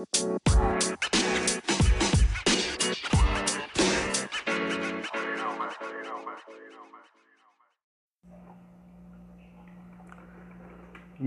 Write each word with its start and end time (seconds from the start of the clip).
E 0.00 0.02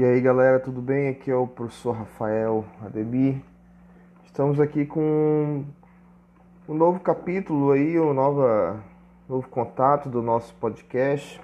aí 0.04 0.20
galera, 0.22 0.60
tudo 0.60 0.82
bem? 0.82 1.10
Aqui 1.10 1.30
é 1.30 1.36
o 1.36 1.46
professor 1.46 1.92
Rafael 1.92 2.66
Ademir. 2.84 3.44
Estamos 4.26 4.60
aqui 4.60 4.88
com 4.88 5.66
um 6.68 6.74
novo 6.74 7.00
capítulo 7.00 7.74
aí, 7.74 8.00
um 8.00 8.12
nova, 8.12 8.84
novo 9.30 9.48
contato 9.50 10.10
do 10.10 10.24
nosso 10.24 10.52
podcast. 10.56 11.40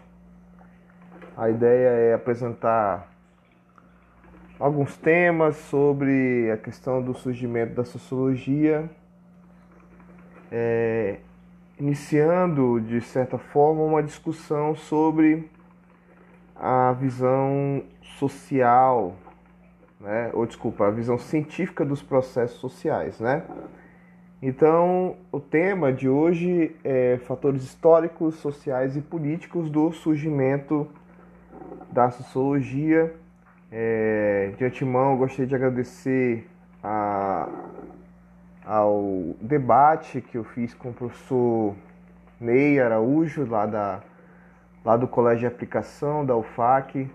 A 1.37 1.47
ideia 1.47 1.89
é 1.89 2.15
apresentar 2.15 3.07
alguns 4.59 4.97
temas 4.97 5.55
sobre 5.55 6.51
a 6.51 6.57
questão 6.57 7.01
do 7.01 7.13
surgimento 7.13 7.73
da 7.73 7.85
sociologia, 7.85 8.89
é, 10.51 11.19
iniciando 11.79 12.81
de 12.81 12.99
certa 13.01 13.37
forma 13.37 13.83
uma 13.83 14.03
discussão 14.03 14.75
sobre 14.75 15.49
a 16.55 16.91
visão 16.91 17.83
social, 18.19 19.15
né? 19.99 20.29
ou 20.33 20.45
desculpa, 20.45 20.87
a 20.87 20.91
visão 20.91 21.17
científica 21.17 21.85
dos 21.85 22.01
processos 22.01 22.59
sociais, 22.59 23.19
né? 23.19 23.43
Então, 24.41 25.17
o 25.33 25.39
tema 25.39 25.91
de 25.91 26.07
hoje 26.07 26.73
é 26.81 27.17
fatores 27.25 27.61
históricos, 27.61 28.35
sociais 28.35 28.95
e 28.95 29.01
políticos 29.01 29.69
do 29.69 29.91
surgimento 29.91 30.87
da 31.91 32.09
sociologia. 32.09 33.13
É, 33.71 34.51
de 34.57 34.65
antemão, 34.65 35.15
gostaria 35.15 35.45
de 35.45 35.53
agradecer 35.53 36.47
a, 36.83 37.47
ao 38.65 39.35
debate 39.39 40.21
que 40.21 40.37
eu 40.37 40.43
fiz 40.43 40.73
com 40.73 40.89
o 40.89 40.93
professor 40.93 41.75
Ney 42.39 42.79
Araújo, 42.79 43.45
lá, 43.45 43.67
da, 43.67 44.01
lá 44.83 44.97
do 44.97 45.07
Colégio 45.07 45.41
de 45.41 45.45
Aplicação 45.45 46.25
da 46.25 46.35
UFAC, 46.35 47.07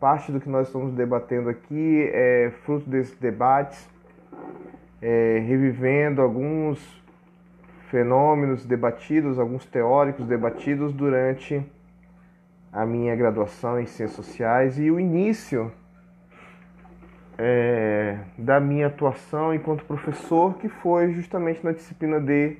parte 0.00 0.32
do 0.32 0.40
que 0.40 0.48
nós 0.48 0.66
estamos 0.66 0.92
debatendo 0.92 1.48
aqui 1.48 2.10
é 2.12 2.52
fruto 2.64 2.90
desses 2.90 3.16
debates, 3.16 3.88
é, 5.00 5.38
revivendo 5.46 6.20
alguns 6.20 7.02
fenômenos 7.88 8.66
debatidos, 8.66 9.38
alguns 9.38 9.64
teóricos 9.64 10.26
debatidos 10.26 10.92
durante 10.92 11.64
a 12.72 12.84
minha 12.84 13.14
graduação 13.14 13.78
em 13.78 13.86
Ciências 13.86 14.16
Sociais 14.16 14.76
e 14.80 14.90
o 14.90 14.98
início 14.98 15.70
é, 17.38 18.18
da 18.38 18.60
minha 18.60 18.86
atuação 18.86 19.54
enquanto 19.54 19.84
professor, 19.84 20.54
que 20.54 20.68
foi 20.68 21.12
justamente 21.12 21.64
na 21.64 21.72
disciplina 21.72 22.20
de 22.20 22.56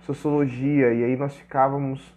Sociologia, 0.00 0.92
e 0.92 1.04
aí 1.04 1.16
nós 1.16 1.34
ficávamos 1.36 2.14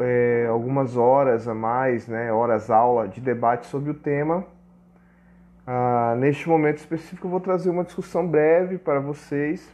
é, 0.00 0.46
algumas 0.48 0.96
horas 0.96 1.46
a 1.46 1.54
mais, 1.54 2.08
né, 2.08 2.32
horas 2.32 2.70
aula 2.70 3.06
de 3.06 3.20
debate 3.20 3.66
sobre 3.66 3.90
o 3.90 3.94
tema. 3.94 4.44
Ah, 5.66 6.16
neste 6.18 6.48
momento 6.48 6.78
específico, 6.78 7.26
eu 7.26 7.30
vou 7.30 7.40
trazer 7.40 7.70
uma 7.70 7.84
discussão 7.84 8.26
breve 8.26 8.76
para 8.76 8.98
vocês, 8.98 9.72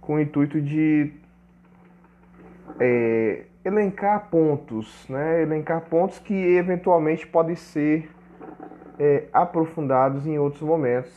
com 0.00 0.14
o 0.14 0.20
intuito 0.20 0.60
de 0.60 1.12
é, 2.80 3.44
elencar 3.64 4.28
pontos, 4.28 5.06
né, 5.08 5.42
elencar 5.42 5.82
pontos 5.82 6.18
que 6.18 6.34
eventualmente 6.34 7.26
podem 7.26 7.54
ser 7.54 8.10
é, 8.98 9.24
aprofundados 9.32 10.26
em 10.26 10.38
outros 10.38 10.62
momentos, 10.62 11.12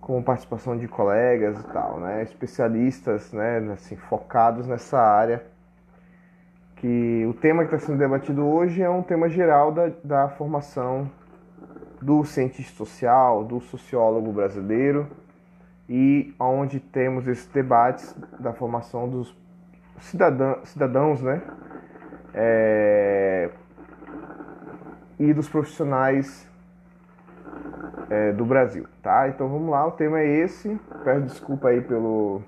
com 0.00 0.22
participação 0.22 0.76
de 0.76 0.88
colegas 0.88 1.60
e 1.60 1.64
tal, 1.72 2.00
né, 2.00 2.22
especialistas, 2.22 3.32
né, 3.32 3.58
assim, 3.72 3.96
focados 3.96 4.66
nessa 4.66 4.98
área 4.98 5.52
que 6.82 7.24
o 7.26 7.32
tema 7.32 7.64
que 7.64 7.72
está 7.72 7.86
sendo 7.86 7.96
debatido 7.96 8.44
hoje 8.44 8.82
é 8.82 8.90
um 8.90 9.04
tema 9.04 9.28
geral 9.28 9.70
da, 9.70 9.92
da 10.02 10.28
formação 10.30 11.08
do 12.00 12.24
cientista 12.24 12.74
social, 12.74 13.44
do 13.44 13.60
sociólogo 13.60 14.32
brasileiro 14.32 15.06
e 15.88 16.34
onde 16.40 16.80
temos 16.80 17.28
esses 17.28 17.46
debates 17.46 18.12
da 18.40 18.52
formação 18.52 19.08
dos 19.08 19.32
cidadã, 20.00 20.56
cidadãos, 20.64 21.22
né? 21.22 21.40
É, 22.34 23.48
e 25.18 25.32
dos 25.32 25.48
profissionais 25.48 26.48
é, 28.10 28.32
do 28.32 28.44
Brasil, 28.44 28.86
tá? 29.02 29.28
Então 29.28 29.48
vamos 29.48 29.70
lá, 29.70 29.86
o 29.86 29.92
tema 29.92 30.20
é 30.20 30.26
esse. 30.26 30.78
Peço 31.04 31.22
desculpa 31.22 31.68
aí 31.68 31.80
pelo 31.80 32.42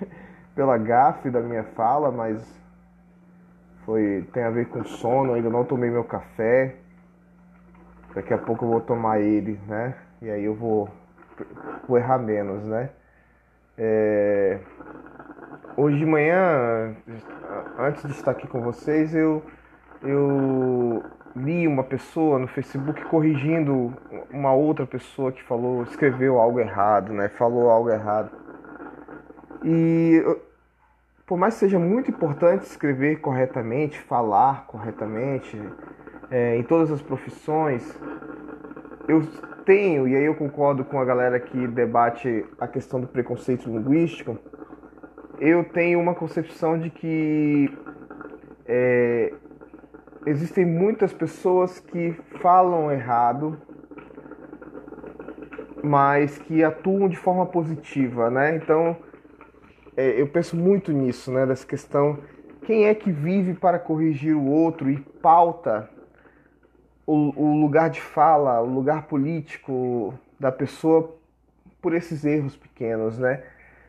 pela 0.54 0.76
gafe 0.76 1.30
da 1.30 1.40
minha 1.40 1.64
fala, 1.64 2.10
mas 2.10 2.42
foi 3.84 4.26
tem 4.32 4.42
a 4.42 4.50
ver 4.50 4.66
com 4.68 4.84
sono, 4.84 5.34
ainda 5.34 5.48
não 5.48 5.64
tomei 5.64 5.90
meu 5.90 6.04
café. 6.04 6.76
Daqui 8.14 8.34
a 8.34 8.38
pouco 8.38 8.64
eu 8.64 8.70
vou 8.70 8.80
tomar 8.80 9.20
ele, 9.20 9.60
né? 9.66 9.94
E 10.20 10.30
aí 10.30 10.44
eu 10.44 10.54
vou, 10.54 10.88
vou 11.86 11.96
errar 11.98 12.18
menos, 12.18 12.64
né? 12.64 12.90
É... 13.76 14.58
Hoje 15.76 15.98
de 15.98 16.04
manhã, 16.04 16.96
antes 17.78 18.02
de 18.02 18.10
estar 18.10 18.32
aqui 18.32 18.48
com 18.48 18.60
vocês, 18.60 19.14
eu, 19.14 19.44
eu 20.02 21.04
li 21.38 21.66
uma 21.66 21.84
pessoa 21.84 22.38
no 22.38 22.48
Facebook 22.48 23.04
corrigindo 23.06 23.92
uma 24.30 24.52
outra 24.52 24.86
pessoa 24.86 25.32
que 25.32 25.42
falou, 25.44 25.82
escreveu 25.84 26.38
algo 26.38 26.60
errado, 26.60 27.12
né? 27.12 27.28
Falou 27.28 27.70
algo 27.70 27.90
errado. 27.90 28.30
E 29.64 30.22
por 31.26 31.36
mais 31.36 31.54
que 31.54 31.60
seja 31.60 31.78
muito 31.78 32.10
importante 32.10 32.62
escrever 32.62 33.20
corretamente, 33.20 33.98
falar 34.00 34.66
corretamente, 34.66 35.60
é, 36.30 36.56
em 36.56 36.62
todas 36.62 36.90
as 36.90 37.02
profissões, 37.02 37.98
eu 39.06 39.22
tenho, 39.64 40.08
e 40.08 40.16
aí 40.16 40.24
eu 40.24 40.34
concordo 40.34 40.84
com 40.84 40.98
a 40.98 41.04
galera 41.04 41.38
que 41.38 41.66
debate 41.68 42.44
a 42.58 42.66
questão 42.66 43.00
do 43.00 43.06
preconceito 43.06 43.68
linguístico, 43.68 44.38
eu 45.38 45.62
tenho 45.64 46.00
uma 46.00 46.14
concepção 46.14 46.78
de 46.78 46.90
que 46.90 47.70
é, 48.66 49.32
existem 50.28 50.64
muitas 50.64 51.12
pessoas 51.12 51.80
que 51.80 52.12
falam 52.40 52.92
errado, 52.92 53.60
mas 55.82 56.38
que 56.38 56.62
atuam 56.62 57.08
de 57.08 57.16
forma 57.16 57.46
positiva, 57.46 58.30
né? 58.30 58.56
Então, 58.56 58.96
é, 59.96 60.20
eu 60.20 60.28
penso 60.28 60.56
muito 60.56 60.92
nisso, 60.92 61.32
né? 61.32 61.46
Dessa 61.46 61.66
questão, 61.66 62.18
quem 62.62 62.86
é 62.86 62.94
que 62.94 63.10
vive 63.10 63.54
para 63.54 63.78
corrigir 63.78 64.36
o 64.36 64.44
outro 64.44 64.90
e 64.90 64.98
pauta 64.98 65.88
o, 67.06 67.32
o 67.34 67.60
lugar 67.60 67.88
de 67.88 68.00
fala, 68.00 68.60
o 68.60 68.66
lugar 68.66 69.06
político 69.06 70.12
da 70.38 70.52
pessoa 70.52 71.16
por 71.80 71.94
esses 71.94 72.24
erros 72.24 72.56
pequenos, 72.56 73.18
né? 73.18 73.42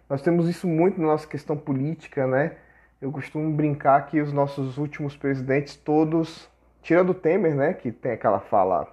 Nós 0.10 0.22
temos 0.22 0.48
isso 0.48 0.68
muito 0.68 1.00
na 1.02 1.08
nossa 1.08 1.28
questão 1.28 1.58
política, 1.58 2.26
né? 2.26 2.56
Eu 3.02 3.12
costumo 3.12 3.52
brincar 3.56 4.08
que 4.08 4.20
os 4.20 4.34
nossos 4.34 4.78
últimos 4.78 5.16
presidentes 5.16 5.76
todos, 5.78 6.50
tirando 6.82 7.12
o 7.12 7.14
Temer, 7.14 7.56
né, 7.56 7.74
que 7.74 7.92
tem 7.92 8.12
aquela 8.12 8.40
fala 8.40 8.88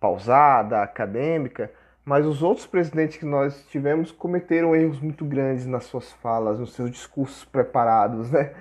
pausada, 0.00 0.82
acadêmica, 0.82 1.70
mas 2.04 2.24
os 2.24 2.42
outros 2.42 2.66
presidentes 2.66 3.18
que 3.18 3.26
nós 3.26 3.66
tivemos 3.66 4.10
cometeram 4.10 4.74
erros 4.74 4.98
muito 4.98 5.26
grandes 5.26 5.66
nas 5.66 5.84
suas 5.84 6.10
falas, 6.14 6.58
nos 6.58 6.72
seus 6.72 6.90
discursos 6.90 7.44
preparados, 7.44 8.30
né? 8.30 8.54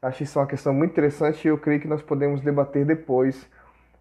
Acho 0.00 0.22
isso 0.22 0.38
uma 0.38 0.46
questão 0.46 0.72
muito 0.72 0.92
interessante 0.92 1.44
e 1.44 1.48
eu 1.48 1.58
creio 1.58 1.80
que 1.80 1.88
nós 1.88 2.02
podemos 2.02 2.40
debater 2.40 2.84
depois. 2.84 3.48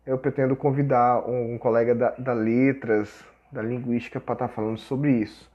Eu 0.05 0.17
pretendo 0.17 0.55
convidar 0.55 1.27
um, 1.27 1.57
colega 1.57 1.95
da, 1.95 2.11
da 2.11 2.33
letras, 2.33 3.23
da 3.51 3.61
linguística, 3.61 4.19
para 4.19 4.33
estar 4.33 4.47
tá 4.47 4.53
falando 4.53 4.77
sobre 4.77 5.11
isso. 5.11 5.49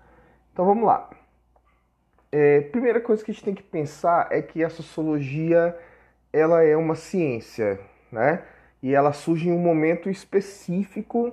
Então 0.53 0.65
vamos 0.65 0.85
lá. 0.85 1.09
É, 2.39 2.61
primeira 2.61 3.01
coisa 3.01 3.25
que 3.25 3.31
a 3.31 3.35
gente 3.35 3.45
tem 3.45 3.55
que 3.55 3.63
pensar 3.63 4.29
é 4.31 4.43
que 4.43 4.63
a 4.63 4.69
sociologia 4.69 5.75
ela 6.31 6.63
é 6.63 6.77
uma 6.77 6.95
ciência, 6.95 7.81
né? 8.13 8.43
E 8.83 8.95
ela 8.95 9.11
surge 9.15 9.49
em 9.49 9.53
um 9.53 9.59
momento 9.59 10.11
específico 10.11 11.33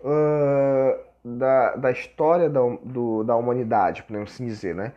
uh, 0.00 0.98
da, 1.24 1.76
da 1.76 1.92
história 1.92 2.50
da, 2.50 2.58
do, 2.82 3.22
da 3.22 3.36
humanidade, 3.36 4.02
podemos 4.02 4.32
assim 4.32 4.44
dizer, 4.44 4.74
né? 4.74 4.92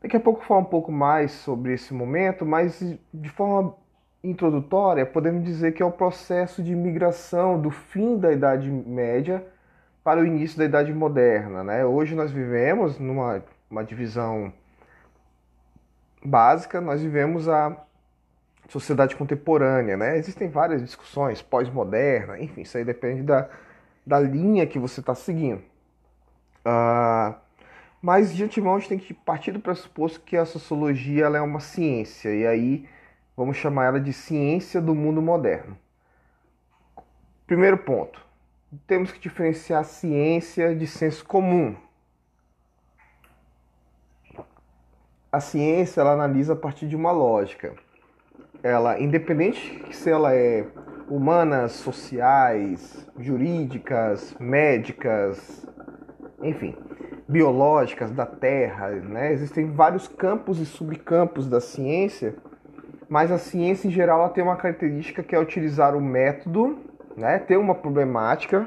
Daqui 0.00 0.16
a 0.16 0.20
pouco 0.20 0.42
falar 0.42 0.60
um 0.60 0.64
pouco 0.64 0.90
mais 0.90 1.30
sobre 1.32 1.74
esse 1.74 1.92
momento, 1.92 2.46
mas 2.46 2.80
de 3.12 3.28
forma 3.28 3.74
introdutória, 4.24 5.04
podemos 5.04 5.44
dizer 5.44 5.72
que 5.72 5.82
é 5.82 5.86
o 5.86 5.92
processo 5.92 6.62
de 6.62 6.74
migração 6.74 7.60
do 7.60 7.70
fim 7.70 8.16
da 8.16 8.32
Idade 8.32 8.70
Média 8.70 9.44
para 10.02 10.20
o 10.20 10.24
início 10.24 10.56
da 10.56 10.64
Idade 10.64 10.94
Moderna. 10.94 11.62
Né? 11.62 11.84
Hoje 11.84 12.14
nós 12.14 12.32
vivemos 12.32 12.98
numa 12.98 13.42
uma 13.70 13.84
divisão 13.84 14.52
básica, 16.24 16.80
nós 16.80 17.02
vivemos 17.02 17.48
a 17.48 17.76
sociedade 18.68 19.16
contemporânea. 19.16 19.96
Né? 19.96 20.16
Existem 20.18 20.48
várias 20.48 20.82
discussões, 20.82 21.42
pós-moderna, 21.42 22.38
enfim, 22.38 22.62
isso 22.62 22.76
aí 22.76 22.84
depende 22.84 23.22
da, 23.22 23.48
da 24.06 24.20
linha 24.20 24.66
que 24.66 24.78
você 24.78 25.00
está 25.00 25.14
seguindo. 25.14 25.62
Uh, 26.64 27.34
mas 28.00 28.34
de 28.34 28.44
antemão 28.44 28.76
a 28.76 28.78
gente 28.78 28.88
tem 28.88 28.98
que 28.98 29.14
partir 29.14 29.52
do 29.52 29.60
pressuposto 29.60 30.20
que 30.20 30.36
a 30.36 30.44
sociologia 30.44 31.26
é 31.26 31.40
uma 31.40 31.60
ciência, 31.60 32.34
e 32.34 32.46
aí 32.46 32.88
vamos 33.36 33.56
chamar 33.56 33.86
ela 33.86 34.00
de 34.00 34.12
ciência 34.12 34.80
do 34.80 34.94
mundo 34.94 35.22
moderno. 35.22 35.76
Primeiro 37.46 37.78
ponto: 37.78 38.20
temos 38.86 39.10
que 39.10 39.18
diferenciar 39.18 39.84
ciência 39.84 40.76
de 40.76 40.86
senso 40.86 41.24
comum. 41.24 41.74
A 45.30 45.40
ciência 45.40 46.00
ela 46.00 46.12
analisa 46.12 46.54
a 46.54 46.56
partir 46.56 46.88
de 46.88 46.96
uma 46.96 47.12
lógica. 47.12 47.74
Ela, 48.62 48.98
independente 48.98 49.94
se 49.94 50.08
ela 50.08 50.34
é 50.34 50.66
humanas, 51.06 51.72
sociais, 51.72 53.06
jurídicas, 53.18 54.34
médicas, 54.40 55.66
enfim, 56.42 56.74
biológicas 57.28 58.10
da 58.10 58.24
Terra, 58.24 58.88
né? 58.88 59.30
Existem 59.30 59.70
vários 59.70 60.08
campos 60.08 60.58
e 60.60 60.64
subcampos 60.64 61.46
da 61.46 61.60
ciência, 61.60 62.34
mas 63.06 63.30
a 63.30 63.36
ciência 63.36 63.86
em 63.86 63.90
geral 63.90 64.20
ela 64.20 64.30
tem 64.30 64.42
uma 64.42 64.56
característica 64.56 65.22
que 65.22 65.34
é 65.34 65.38
utilizar 65.38 65.94
o 65.94 66.00
método, 66.00 66.78
né? 67.14 67.38
Ter 67.38 67.58
uma 67.58 67.74
problemática, 67.74 68.66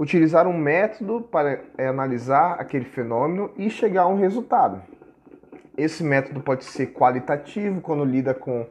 utilizar 0.00 0.48
um 0.48 0.58
método 0.58 1.20
para 1.20 1.60
é, 1.78 1.86
analisar 1.86 2.54
aquele 2.54 2.86
fenômeno 2.86 3.52
e 3.56 3.70
chegar 3.70 4.02
a 4.02 4.08
um 4.08 4.18
resultado. 4.18 4.82
Esse 5.76 6.02
método 6.04 6.40
pode 6.40 6.64
ser 6.64 6.92
qualitativo 6.92 7.80
quando 7.80 8.04
lida 8.04 8.32
com 8.34 8.66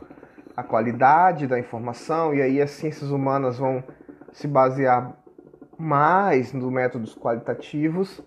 a 0.56 0.64
qualidade 0.64 1.48
da 1.48 1.60
informação 1.60 2.34
e 2.34 2.42
aí 2.42 2.62
as 2.62 2.72
ciências 2.72 3.10
humanas 3.10 3.58
vão 3.58 3.84
se 4.32 4.48
basear 4.48 5.18
mais 5.78 6.54
nos 6.54 6.72
métodos 6.72 7.16
qualitativos 7.16 8.24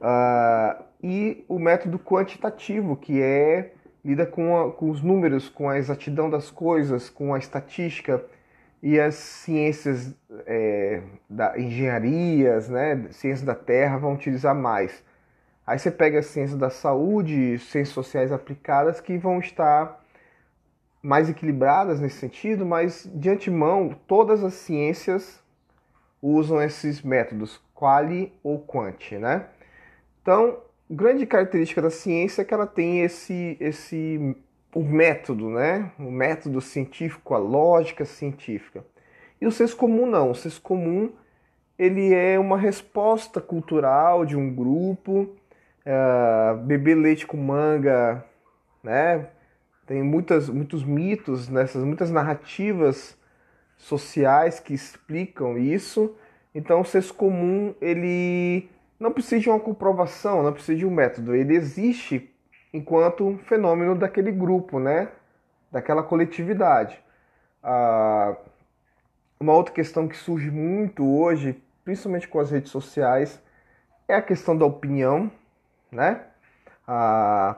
Uh, 0.00 0.82
e 1.02 1.44
o 1.46 1.58
método 1.58 1.98
quantitativo, 1.98 2.96
que 2.96 3.20
é 3.20 3.72
lida 4.02 4.24
com, 4.24 4.58
a, 4.58 4.72
com 4.72 4.90
os 4.90 5.02
números, 5.02 5.50
com 5.50 5.68
a 5.68 5.76
exatidão 5.76 6.30
das 6.30 6.50
coisas, 6.50 7.10
com 7.10 7.34
a 7.34 7.38
estatística 7.38 8.24
e 8.82 8.98
as 8.98 9.14
ciências 9.14 10.14
é, 10.46 11.02
da 11.28 11.58
engenharias, 11.58 12.70
né, 12.70 13.08
ciências 13.10 13.42
da 13.42 13.54
terra 13.54 13.98
vão 13.98 14.14
utilizar 14.14 14.54
mais. 14.54 15.04
Aí 15.70 15.78
você 15.78 15.88
pega 15.88 16.18
as 16.18 16.26
ciências 16.26 16.58
da 16.58 16.68
saúde, 16.68 17.56
ciências 17.60 17.94
sociais 17.94 18.32
aplicadas 18.32 19.00
que 19.00 19.16
vão 19.16 19.38
estar 19.38 20.04
mais 21.00 21.30
equilibradas 21.30 22.00
nesse 22.00 22.16
sentido, 22.16 22.66
mas 22.66 23.08
de 23.14 23.30
antemão 23.30 23.94
todas 24.08 24.42
as 24.42 24.54
ciências 24.54 25.40
usam 26.20 26.60
esses 26.60 27.02
métodos 27.02 27.62
quali 27.72 28.32
ou 28.42 28.58
quanti, 28.58 29.16
né? 29.16 29.46
Então, 30.20 30.58
grande 30.90 31.24
característica 31.24 31.80
da 31.80 31.88
ciência 31.88 32.42
é 32.42 32.44
que 32.44 32.52
ela 32.52 32.66
tem 32.66 33.02
esse, 33.02 33.56
esse 33.60 34.36
o 34.74 34.82
método, 34.82 35.50
né? 35.50 35.92
O 36.00 36.10
método 36.10 36.60
científico, 36.60 37.32
a 37.32 37.38
lógica 37.38 38.04
científica. 38.04 38.84
E 39.40 39.46
o 39.46 39.52
senso 39.52 39.76
comum 39.76 40.04
não. 40.04 40.32
O 40.32 40.34
senso 40.34 40.60
comum 40.60 41.12
ele 41.78 42.12
é 42.12 42.40
uma 42.40 42.58
resposta 42.58 43.40
cultural 43.40 44.26
de 44.26 44.36
um 44.36 44.52
grupo. 44.52 45.36
Uh, 45.86 46.56
beber 46.58 46.94
leite 46.94 47.26
com 47.26 47.36
manga, 47.36 48.24
né? 48.82 49.28
Tem 49.86 50.02
muitas, 50.02 50.48
muitos 50.48 50.84
mitos 50.84 51.48
nessas, 51.48 51.82
muitas 51.82 52.10
narrativas 52.10 53.18
sociais 53.76 54.60
que 54.60 54.74
explicam 54.74 55.58
isso. 55.58 56.14
Então, 56.54 56.80
o 56.80 56.84
senso 56.84 57.14
comum 57.14 57.74
ele 57.80 58.68
não 58.98 59.10
precisa 59.12 59.40
de 59.40 59.48
uma 59.48 59.58
comprovação, 59.58 60.42
não 60.42 60.52
precisa 60.52 60.78
de 60.78 60.86
um 60.86 60.90
método. 60.90 61.34
Ele 61.34 61.54
existe 61.56 62.30
enquanto 62.72 63.38
fenômeno 63.46 63.94
daquele 63.94 64.30
grupo, 64.30 64.78
né? 64.78 65.08
daquela 65.70 66.02
coletividade. 66.02 67.00
Ah, 67.62 68.36
uma 69.38 69.54
outra 69.54 69.72
questão 69.72 70.08
que 70.08 70.16
surge 70.16 70.50
muito 70.50 71.06
hoje, 71.06 71.62
principalmente 71.84 72.28
com 72.28 72.40
as 72.40 72.50
redes 72.50 72.70
sociais, 72.70 73.40
é 74.08 74.14
a 74.14 74.22
questão 74.22 74.56
da 74.56 74.66
opinião. 74.66 75.30
Né? 75.90 76.22
Ah, 76.86 77.56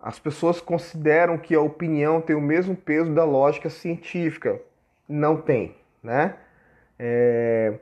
as 0.00 0.18
pessoas 0.18 0.60
consideram 0.60 1.38
que 1.38 1.54
a 1.54 1.60
opinião 1.60 2.20
tem 2.20 2.36
o 2.36 2.40
mesmo 2.40 2.76
peso 2.76 3.12
da 3.14 3.24
lógica 3.24 3.68
científica. 3.70 4.60
Não 5.08 5.40
tem. 5.40 5.74
Né? 6.02 6.34
É, 6.98 7.78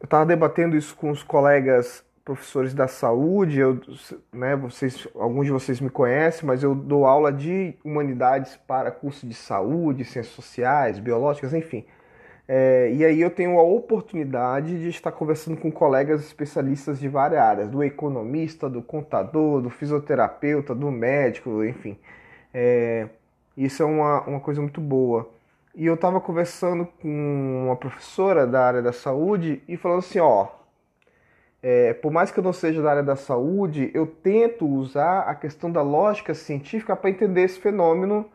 eu 0.00 0.04
estava 0.04 0.26
debatendo 0.26 0.76
isso 0.76 0.96
com 0.96 1.10
os 1.10 1.22
colegas 1.22 2.04
professores 2.24 2.72
da 2.72 2.86
saúde, 2.86 3.58
eu, 3.58 3.80
né, 4.32 4.54
vocês, 4.54 5.08
alguns 5.14 5.46
de 5.46 5.52
vocês 5.52 5.80
me 5.80 5.90
conhecem, 5.90 6.46
mas 6.46 6.62
eu 6.62 6.74
dou 6.74 7.04
aula 7.04 7.32
de 7.32 7.74
humanidades 7.84 8.56
para 8.66 8.92
curso 8.92 9.26
de 9.26 9.34
saúde, 9.34 10.04
ciências 10.04 10.34
sociais, 10.34 10.98
biológicas, 10.98 11.52
enfim. 11.52 11.84
É, 12.54 12.92
e 12.92 13.02
aí 13.02 13.18
eu 13.18 13.30
tenho 13.30 13.58
a 13.58 13.62
oportunidade 13.62 14.78
de 14.78 14.90
estar 14.90 15.10
conversando 15.10 15.56
com 15.56 15.72
colegas 15.72 16.20
especialistas 16.20 17.00
de 17.00 17.08
várias 17.08 17.40
áreas, 17.40 17.70
do 17.70 17.82
economista, 17.82 18.68
do 18.68 18.82
contador, 18.82 19.62
do 19.62 19.70
fisioterapeuta, 19.70 20.74
do 20.74 20.90
médico, 20.90 21.64
enfim. 21.64 21.96
É, 22.52 23.08
isso 23.56 23.82
é 23.82 23.86
uma, 23.86 24.20
uma 24.24 24.40
coisa 24.40 24.60
muito 24.60 24.82
boa. 24.82 25.30
E 25.74 25.86
eu 25.86 25.94
estava 25.94 26.20
conversando 26.20 26.86
com 27.00 27.64
uma 27.64 27.76
professora 27.76 28.46
da 28.46 28.66
área 28.66 28.82
da 28.82 28.92
saúde 28.92 29.62
e 29.66 29.78
falando 29.78 30.00
assim, 30.00 30.18
ó, 30.18 30.48
é, 31.62 31.94
por 31.94 32.12
mais 32.12 32.30
que 32.30 32.38
eu 32.38 32.44
não 32.44 32.52
seja 32.52 32.82
da 32.82 32.90
área 32.90 33.02
da 33.02 33.16
saúde, 33.16 33.90
eu 33.94 34.06
tento 34.06 34.66
usar 34.66 35.20
a 35.20 35.34
questão 35.34 35.72
da 35.72 35.80
lógica 35.80 36.34
científica 36.34 36.94
para 36.94 37.08
entender 37.08 37.44
esse 37.44 37.58
fenômeno 37.58 38.26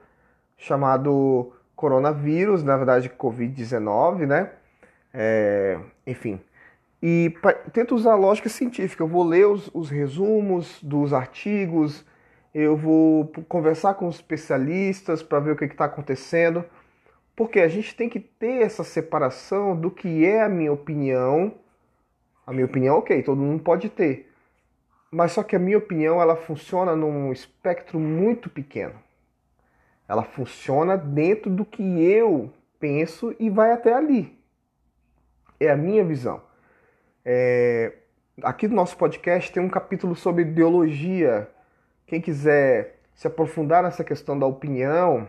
chamado 0.57 1.53
coronavírus, 1.77 2.61
na 2.61 2.75
verdade 2.75 3.09
Covid-19, 3.09 4.27
né? 4.27 4.51
É, 5.13 5.79
enfim. 6.05 6.41
E 7.01 7.33
pra, 7.41 7.53
tento 7.53 7.95
usar 7.95 8.11
a 8.11 8.15
lógica 8.15 8.49
científica. 8.49 9.01
Eu 9.01 9.07
vou 9.07 9.23
ler 9.23 9.47
os, 9.47 9.71
os 9.73 9.89
resumos 9.89 10.83
dos 10.83 11.13
artigos, 11.13 12.05
eu 12.53 12.75
vou 12.75 13.31
conversar 13.47 13.93
com 13.93 14.09
os 14.09 14.15
especialistas 14.15 15.23
para 15.23 15.39
ver 15.39 15.51
o 15.51 15.55
que 15.55 15.63
está 15.63 15.85
acontecendo 15.85 16.65
porque 17.37 17.59
a 17.59 17.67
gente 17.67 17.95
tem 17.95 18.09
que 18.09 18.19
ter 18.19 18.63
essa 18.63 18.83
separação 18.83 19.79
do 19.79 19.91
que 19.91 20.25
é 20.25 20.41
a 20.41 20.49
minha 20.49 20.73
opinião. 20.73 21.53
A 22.47 22.51
minha 22.51 22.65
opinião, 22.65 22.97
ok, 22.97 23.21
todo 23.21 23.39
mundo 23.39 23.61
pode 23.61 23.89
ter. 23.89 24.27
Mas 25.11 25.33
só 25.33 25.43
que 25.43 25.55
a 25.55 25.59
minha 25.59 25.77
opinião 25.77 26.19
ela 26.19 26.35
funciona 26.35 26.95
num 26.95 27.31
espectro 27.31 27.99
muito 27.99 28.49
pequeno. 28.49 28.95
Ela 30.07 30.23
funciona 30.23 30.97
dentro 30.97 31.49
do 31.51 31.65
que 31.65 31.83
eu 32.01 32.51
penso 32.79 33.35
e 33.39 33.49
vai 33.49 33.71
até 33.71 33.93
ali. 33.93 34.37
É 35.59 35.69
a 35.69 35.75
minha 35.75 36.03
visão. 36.03 36.41
É... 37.25 37.93
Aqui 38.41 38.67
no 38.67 38.75
nosso 38.75 38.95
podcast 38.95 39.51
tem 39.51 39.61
um 39.61 39.69
capítulo 39.69 40.15
sobre 40.15 40.43
ideologia. 40.43 41.49
Quem 42.05 42.21
quiser 42.21 42.99
se 43.15 43.25
aprofundar 43.25 43.81
nessa 43.81 44.03
questão 44.03 44.37
da 44.37 44.45
opinião, 44.45 45.27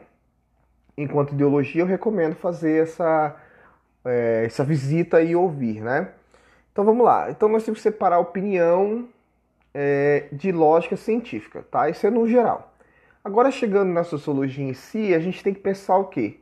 enquanto 0.96 1.32
ideologia, 1.32 1.82
eu 1.82 1.86
recomendo 1.86 2.34
fazer 2.34 2.82
essa, 2.82 3.34
é, 4.04 4.42
essa 4.44 4.62
visita 4.62 5.22
e 5.22 5.34
ouvir, 5.34 5.80
né? 5.80 6.10
Então 6.70 6.84
vamos 6.84 7.04
lá. 7.04 7.30
Então 7.30 7.48
nós 7.48 7.64
temos 7.64 7.78
que 7.78 7.82
separar 7.82 8.18
opinião 8.18 9.08
é, 9.72 10.28
de 10.30 10.52
lógica 10.52 10.96
científica, 10.96 11.64
tá? 11.70 11.88
Isso 11.88 12.06
é 12.06 12.10
no 12.10 12.28
geral. 12.28 12.74
Agora 13.22 13.50
chegando 13.50 13.92
na 13.92 14.04
sociologia 14.04 14.64
em 14.64 14.74
si, 14.74 15.14
a 15.14 15.18
gente 15.18 15.42
tem 15.42 15.52
que 15.52 15.60
pensar 15.60 15.96
o 15.96 16.06
quê? 16.06 16.40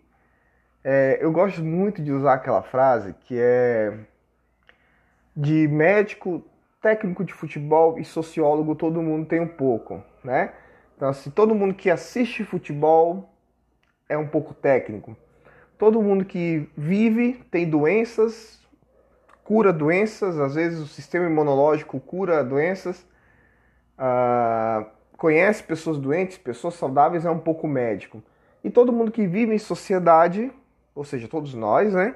É, 0.84 1.18
eu 1.20 1.32
gosto 1.32 1.64
muito 1.64 2.02
de 2.02 2.12
usar 2.12 2.34
aquela 2.34 2.62
frase 2.62 3.14
que 3.24 3.36
é 3.38 3.98
de 5.36 5.66
médico, 5.68 6.44
técnico 6.80 7.24
de 7.24 7.32
futebol 7.32 7.98
e 7.98 8.04
sociólogo 8.04 8.74
todo 8.74 9.02
mundo 9.02 9.26
tem 9.26 9.40
um 9.40 9.48
pouco, 9.48 10.02
né? 10.22 10.52
Então, 10.96 11.08
assim, 11.08 11.30
todo 11.30 11.54
mundo 11.54 11.74
que 11.74 11.90
assiste 11.90 12.44
futebol 12.44 13.28
é 14.08 14.16
um 14.16 14.26
pouco 14.26 14.54
técnico. 14.54 15.16
Todo 15.76 16.00
mundo 16.00 16.24
que 16.24 16.70
vive 16.76 17.44
tem 17.50 17.68
doenças, 17.68 18.60
cura 19.44 19.72
doenças, 19.72 20.38
às 20.38 20.54
vezes 20.54 20.78
o 20.78 20.86
sistema 20.86 21.26
imunológico 21.26 22.00
cura 22.00 22.42
doenças, 22.42 23.04
uh, 23.98 24.86
conhece 25.16 25.62
pessoas 25.62 25.98
doentes, 25.98 26.38
pessoas 26.38 26.74
saudáveis, 26.74 27.24
é 27.24 27.30
um 27.30 27.38
pouco 27.38 27.66
médico. 27.66 28.22
E 28.62 28.70
todo 28.70 28.92
mundo 28.92 29.10
que 29.10 29.26
vive 29.26 29.54
em 29.54 29.58
sociedade, 29.58 30.50
ou 30.94 31.04
seja, 31.04 31.28
todos 31.28 31.54
nós, 31.54 31.92
né? 31.92 32.14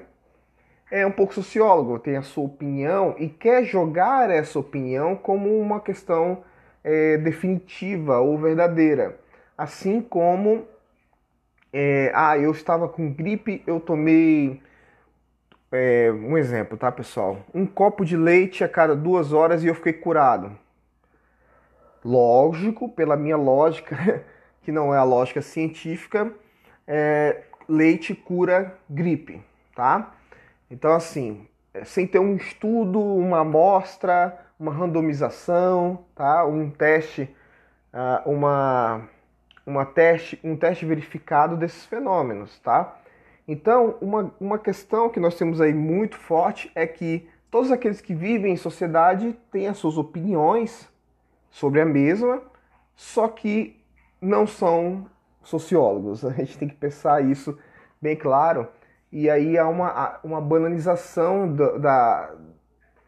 É 0.89 1.05
um 1.05 1.11
pouco 1.11 1.33
sociólogo, 1.33 1.99
tem 1.99 2.17
a 2.17 2.21
sua 2.21 2.43
opinião 2.43 3.15
e 3.17 3.29
quer 3.29 3.63
jogar 3.63 4.29
essa 4.29 4.59
opinião 4.59 5.15
como 5.15 5.57
uma 5.57 5.79
questão 5.79 6.43
é, 6.83 7.17
definitiva 7.17 8.19
ou 8.19 8.37
verdadeira. 8.37 9.17
Assim 9.57 10.01
como 10.01 10.65
é, 11.71 12.11
ah, 12.13 12.37
eu 12.37 12.51
estava 12.51 12.89
com 12.89 13.13
gripe, 13.13 13.63
eu 13.65 13.79
tomei 13.79 14.61
é, 15.71 16.11
um 16.11 16.37
exemplo, 16.37 16.77
tá, 16.77 16.91
pessoal? 16.91 17.37
Um 17.53 17.65
copo 17.65 18.03
de 18.03 18.17
leite 18.17 18.63
a 18.63 18.67
cada 18.67 18.95
duas 18.95 19.31
horas 19.31 19.63
e 19.63 19.67
eu 19.67 19.75
fiquei 19.75 19.93
curado. 19.93 20.51
Lógico, 22.03 22.89
pela 22.89 23.15
minha 23.15 23.37
lógica, 23.37 24.23
que 24.63 24.71
não 24.71 24.93
é 24.93 24.97
a 24.97 25.03
lógica 25.03 25.41
científica, 25.41 26.31
é, 26.87 27.43
leite 27.67 28.13
cura 28.13 28.77
gripe, 28.89 29.41
tá? 29.75 30.13
Então, 30.69 30.93
assim, 30.93 31.47
é, 31.73 31.85
sem 31.85 32.05
ter 32.05 32.19
um 32.19 32.35
estudo, 32.35 32.99
uma 32.99 33.41
amostra, 33.41 34.37
uma 34.59 34.71
randomização, 34.71 36.05
tá? 36.15 36.45
Um 36.45 36.69
teste, 36.69 37.33
uh, 37.93 38.29
uma, 38.29 39.07
uma 39.65 39.85
teste, 39.85 40.39
um 40.43 40.55
teste 40.55 40.85
verificado 40.85 41.55
desses 41.55 41.85
fenômenos, 41.85 42.59
tá? 42.59 42.97
Então, 43.47 43.95
uma, 44.01 44.33
uma 44.39 44.59
questão 44.59 45.09
que 45.09 45.19
nós 45.19 45.35
temos 45.35 45.59
aí 45.61 45.73
muito 45.73 46.17
forte 46.17 46.71
é 46.75 46.85
que 46.85 47.27
todos 47.49 47.71
aqueles 47.71 48.01
que 48.01 48.13
vivem 48.13 48.53
em 48.53 48.57
sociedade 48.57 49.35
têm 49.51 49.67
as 49.67 49.77
suas 49.77 49.97
opiniões 49.97 50.90
sobre 51.51 51.81
a 51.81 51.85
mesma, 51.85 52.41
só 52.95 53.27
que 53.27 53.79
não 54.19 54.47
são 54.47 55.05
sociólogos. 55.43 56.25
A 56.25 56.31
gente 56.31 56.57
tem 56.57 56.67
que 56.67 56.75
pensar 56.75 57.23
isso 57.23 57.57
bem 58.01 58.15
claro. 58.15 58.67
E 59.11 59.29
aí 59.29 59.57
há 59.57 59.67
uma, 59.67 60.19
uma 60.23 60.41
banalização 60.41 61.53
da, 61.53 61.77
da, 61.77 62.31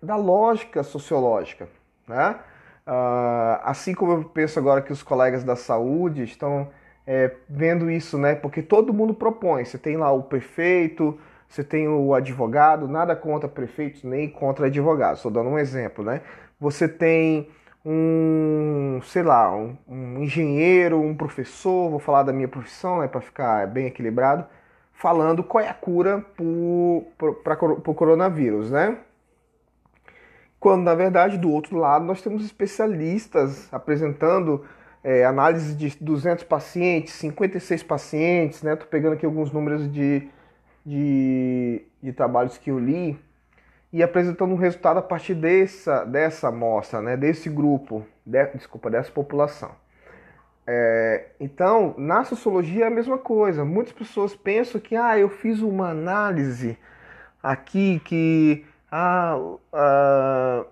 da 0.02 0.16
lógica 0.16 0.84
sociológica. 0.84 1.68
Né? 2.08 2.38
Uh, 2.86 3.60
assim 3.64 3.94
como 3.94 4.12
eu 4.12 4.24
penso 4.26 4.60
agora 4.60 4.82
que 4.82 4.92
os 4.92 5.02
colegas 5.02 5.44
da 5.44 5.56
saúde 5.56 6.24
estão 6.24 6.70
é, 7.08 7.34
vendo 7.50 7.90
isso, 7.90 8.18
né? 8.18 8.36
Porque 8.36 8.62
todo 8.62 8.94
mundo 8.94 9.14
propõe. 9.14 9.64
Você 9.64 9.78
tem 9.78 9.96
lá 9.96 10.12
o 10.12 10.24
prefeito, 10.24 11.18
você 11.48 11.64
tem 11.64 11.88
o 11.88 12.14
advogado, 12.14 12.88
nada 12.88 13.16
contra 13.16 13.48
prefeitos 13.48 14.04
nem 14.04 14.30
contra 14.30 14.68
advogados. 14.68 15.20
Estou 15.20 15.32
dando 15.32 15.50
um 15.50 15.58
exemplo, 15.58 16.04
né? 16.04 16.22
Você 16.60 16.88
tem 16.88 17.50
um, 17.86 19.02
sei 19.04 19.24
lá, 19.24 19.54
um, 19.56 19.78
um 19.88 20.24
engenheiro, 20.24 21.00
um 21.00 21.16
professor, 21.16 21.90
vou 21.90 22.00
falar 22.00 22.24
da 22.24 22.32
minha 22.32 22.48
profissão, 22.48 23.00
né, 23.00 23.08
para 23.08 23.22
ficar 23.22 23.68
bem 23.68 23.88
equilibrado, 23.88 24.46
falando 24.94 25.44
qual 25.44 25.64
é 25.64 25.68
a 25.70 25.74
cura 25.74 26.26
para 27.44 27.66
o 27.66 27.94
coronavírus, 27.94 28.72
né? 28.72 28.98
Quando 30.60 30.84
na 30.84 30.96
verdade 30.96 31.38
do 31.38 31.52
outro 31.52 31.78
lado 31.78 32.06
nós 32.06 32.22
temos 32.22 32.46
especialistas 32.46 33.68
apresentando 33.74 34.64
é, 35.04 35.26
análise 35.26 35.76
de 35.76 35.98
200 36.00 36.46
pacientes, 36.46 37.14
56 37.16 37.84
pacientes, 37.84 38.64
né? 38.64 38.76
Tô 38.78 38.86
pegando 38.86 39.14
aqui 39.14 39.26
alguns 39.26 39.52
números 39.52 39.92
de, 39.92 40.30
de, 40.86 41.82
de 42.02 42.14
trabalhos 42.14 42.58
que 42.58 42.72
eu 42.72 42.80
li 42.80 43.20
e 43.94 44.02
apresentando 44.02 44.52
um 44.52 44.58
resultado 44.58 44.98
a 44.98 45.04
partir 45.04 45.36
dessa, 45.36 46.04
dessa 46.04 46.48
amostra, 46.48 47.00
né? 47.00 47.16
Desse 47.16 47.48
grupo, 47.48 48.04
de, 48.26 48.44
desculpa, 48.48 48.90
dessa 48.90 49.12
população. 49.12 49.70
É, 50.66 51.28
então, 51.40 51.94
na 51.96 52.24
sociologia 52.24 52.86
é 52.86 52.88
a 52.88 52.90
mesma 52.92 53.20
coisa. 53.20 53.64
Muitas 53.64 53.94
pessoas 53.94 54.36
pensam 54.36 54.82
que, 54.82 54.96
ah, 54.96 55.20
eu 55.20 55.30
fiz 55.30 55.62
uma 55.62 55.90
análise 55.90 56.76
aqui 57.42 58.02
que 58.04 58.66
ah, 58.92 59.38
ah, 59.72 60.66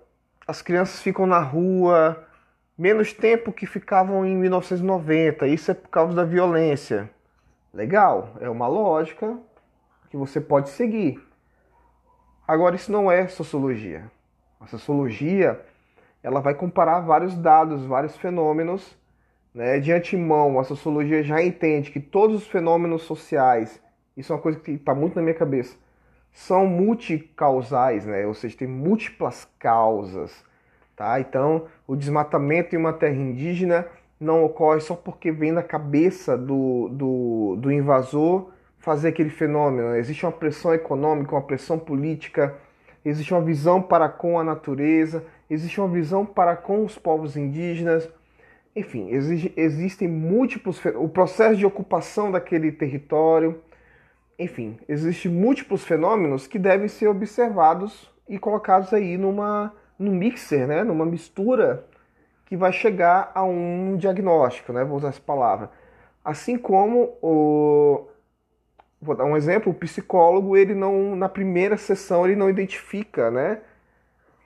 as 0.44 0.60
crianças 0.60 1.00
ficam 1.00 1.24
na 1.24 1.38
rua 1.38 2.26
menos 2.76 3.12
tempo 3.12 3.52
que 3.52 3.66
ficavam 3.66 4.26
em 4.26 4.36
1990. 4.36 5.46
Isso 5.46 5.70
é 5.70 5.74
por 5.74 5.90
causa 5.90 6.12
da 6.12 6.24
violência. 6.24 7.08
Legal, 7.72 8.34
é 8.40 8.50
uma 8.50 8.66
lógica 8.66 9.38
que 10.10 10.16
você 10.16 10.40
pode 10.40 10.70
seguir. 10.70 11.22
Agora, 12.52 12.76
isso 12.76 12.92
não 12.92 13.10
é 13.10 13.28
sociologia. 13.28 14.10
A 14.60 14.66
sociologia 14.66 15.58
ela 16.22 16.38
vai 16.38 16.54
comparar 16.54 17.00
vários 17.00 17.34
dados, 17.34 17.86
vários 17.86 18.14
fenômenos. 18.18 18.94
Né? 19.54 19.80
De 19.80 19.90
antemão, 19.90 20.60
a 20.60 20.64
sociologia 20.64 21.22
já 21.22 21.42
entende 21.42 21.90
que 21.90 21.98
todos 21.98 22.42
os 22.42 22.46
fenômenos 22.46 23.04
sociais, 23.04 23.80
isso 24.14 24.34
é 24.34 24.36
uma 24.36 24.42
coisa 24.42 24.60
que 24.60 24.72
está 24.72 24.94
muito 24.94 25.16
na 25.16 25.22
minha 25.22 25.34
cabeça, 25.34 25.78
são 26.30 26.66
multicausais, 26.66 28.04
né? 28.04 28.26
ou 28.26 28.34
seja, 28.34 28.54
tem 28.54 28.68
múltiplas 28.68 29.48
causas. 29.58 30.44
Tá? 30.94 31.18
Então, 31.20 31.68
o 31.86 31.96
desmatamento 31.96 32.76
em 32.76 32.78
uma 32.78 32.92
terra 32.92 33.16
indígena 33.16 33.86
não 34.20 34.44
ocorre 34.44 34.80
só 34.82 34.94
porque 34.94 35.32
vem 35.32 35.52
na 35.52 35.62
cabeça 35.62 36.36
do, 36.36 36.90
do, 36.90 37.56
do 37.56 37.72
invasor 37.72 38.50
fazer 38.82 39.08
aquele 39.08 39.30
fenômeno. 39.30 39.94
Existe 39.96 40.26
uma 40.26 40.32
pressão 40.32 40.74
econômica, 40.74 41.34
uma 41.34 41.42
pressão 41.42 41.78
política, 41.78 42.54
existe 43.04 43.32
uma 43.32 43.40
visão 43.40 43.80
para 43.80 44.08
com 44.08 44.38
a 44.38 44.44
natureza, 44.44 45.24
existe 45.48 45.80
uma 45.80 45.88
visão 45.88 46.26
para 46.26 46.56
com 46.56 46.84
os 46.84 46.98
povos 46.98 47.36
indígenas. 47.36 48.08
Enfim, 48.74 49.08
existe, 49.10 49.52
existem 49.56 50.08
múltiplos. 50.08 50.82
O 50.96 51.08
processo 51.08 51.56
de 51.56 51.64
ocupação 51.64 52.30
daquele 52.32 52.72
território. 52.72 53.62
Enfim, 54.36 54.78
existem 54.88 55.30
múltiplos 55.30 55.84
fenômenos 55.84 56.48
que 56.48 56.58
devem 56.58 56.88
ser 56.88 57.06
observados 57.06 58.10
e 58.28 58.36
colocados 58.36 58.92
aí 58.92 59.16
numa 59.16 59.72
no 59.96 60.10
mixer, 60.10 60.66
né, 60.66 60.82
numa 60.82 61.06
mistura 61.06 61.86
que 62.46 62.56
vai 62.56 62.72
chegar 62.72 63.30
a 63.32 63.44
um 63.44 63.96
diagnóstico, 63.96 64.72
né, 64.72 64.84
vou 64.84 64.96
usar 64.96 65.10
essa 65.10 65.20
palavra. 65.20 65.70
Assim 66.24 66.58
como 66.58 67.16
o 67.22 68.08
vou 69.02 69.16
dar 69.16 69.24
um 69.24 69.36
exemplo, 69.36 69.72
o 69.72 69.74
psicólogo 69.74 70.56
ele 70.56 70.74
não 70.74 71.16
na 71.16 71.28
primeira 71.28 71.76
sessão 71.76 72.24
ele 72.24 72.36
não 72.36 72.48
identifica, 72.48 73.30
né, 73.30 73.58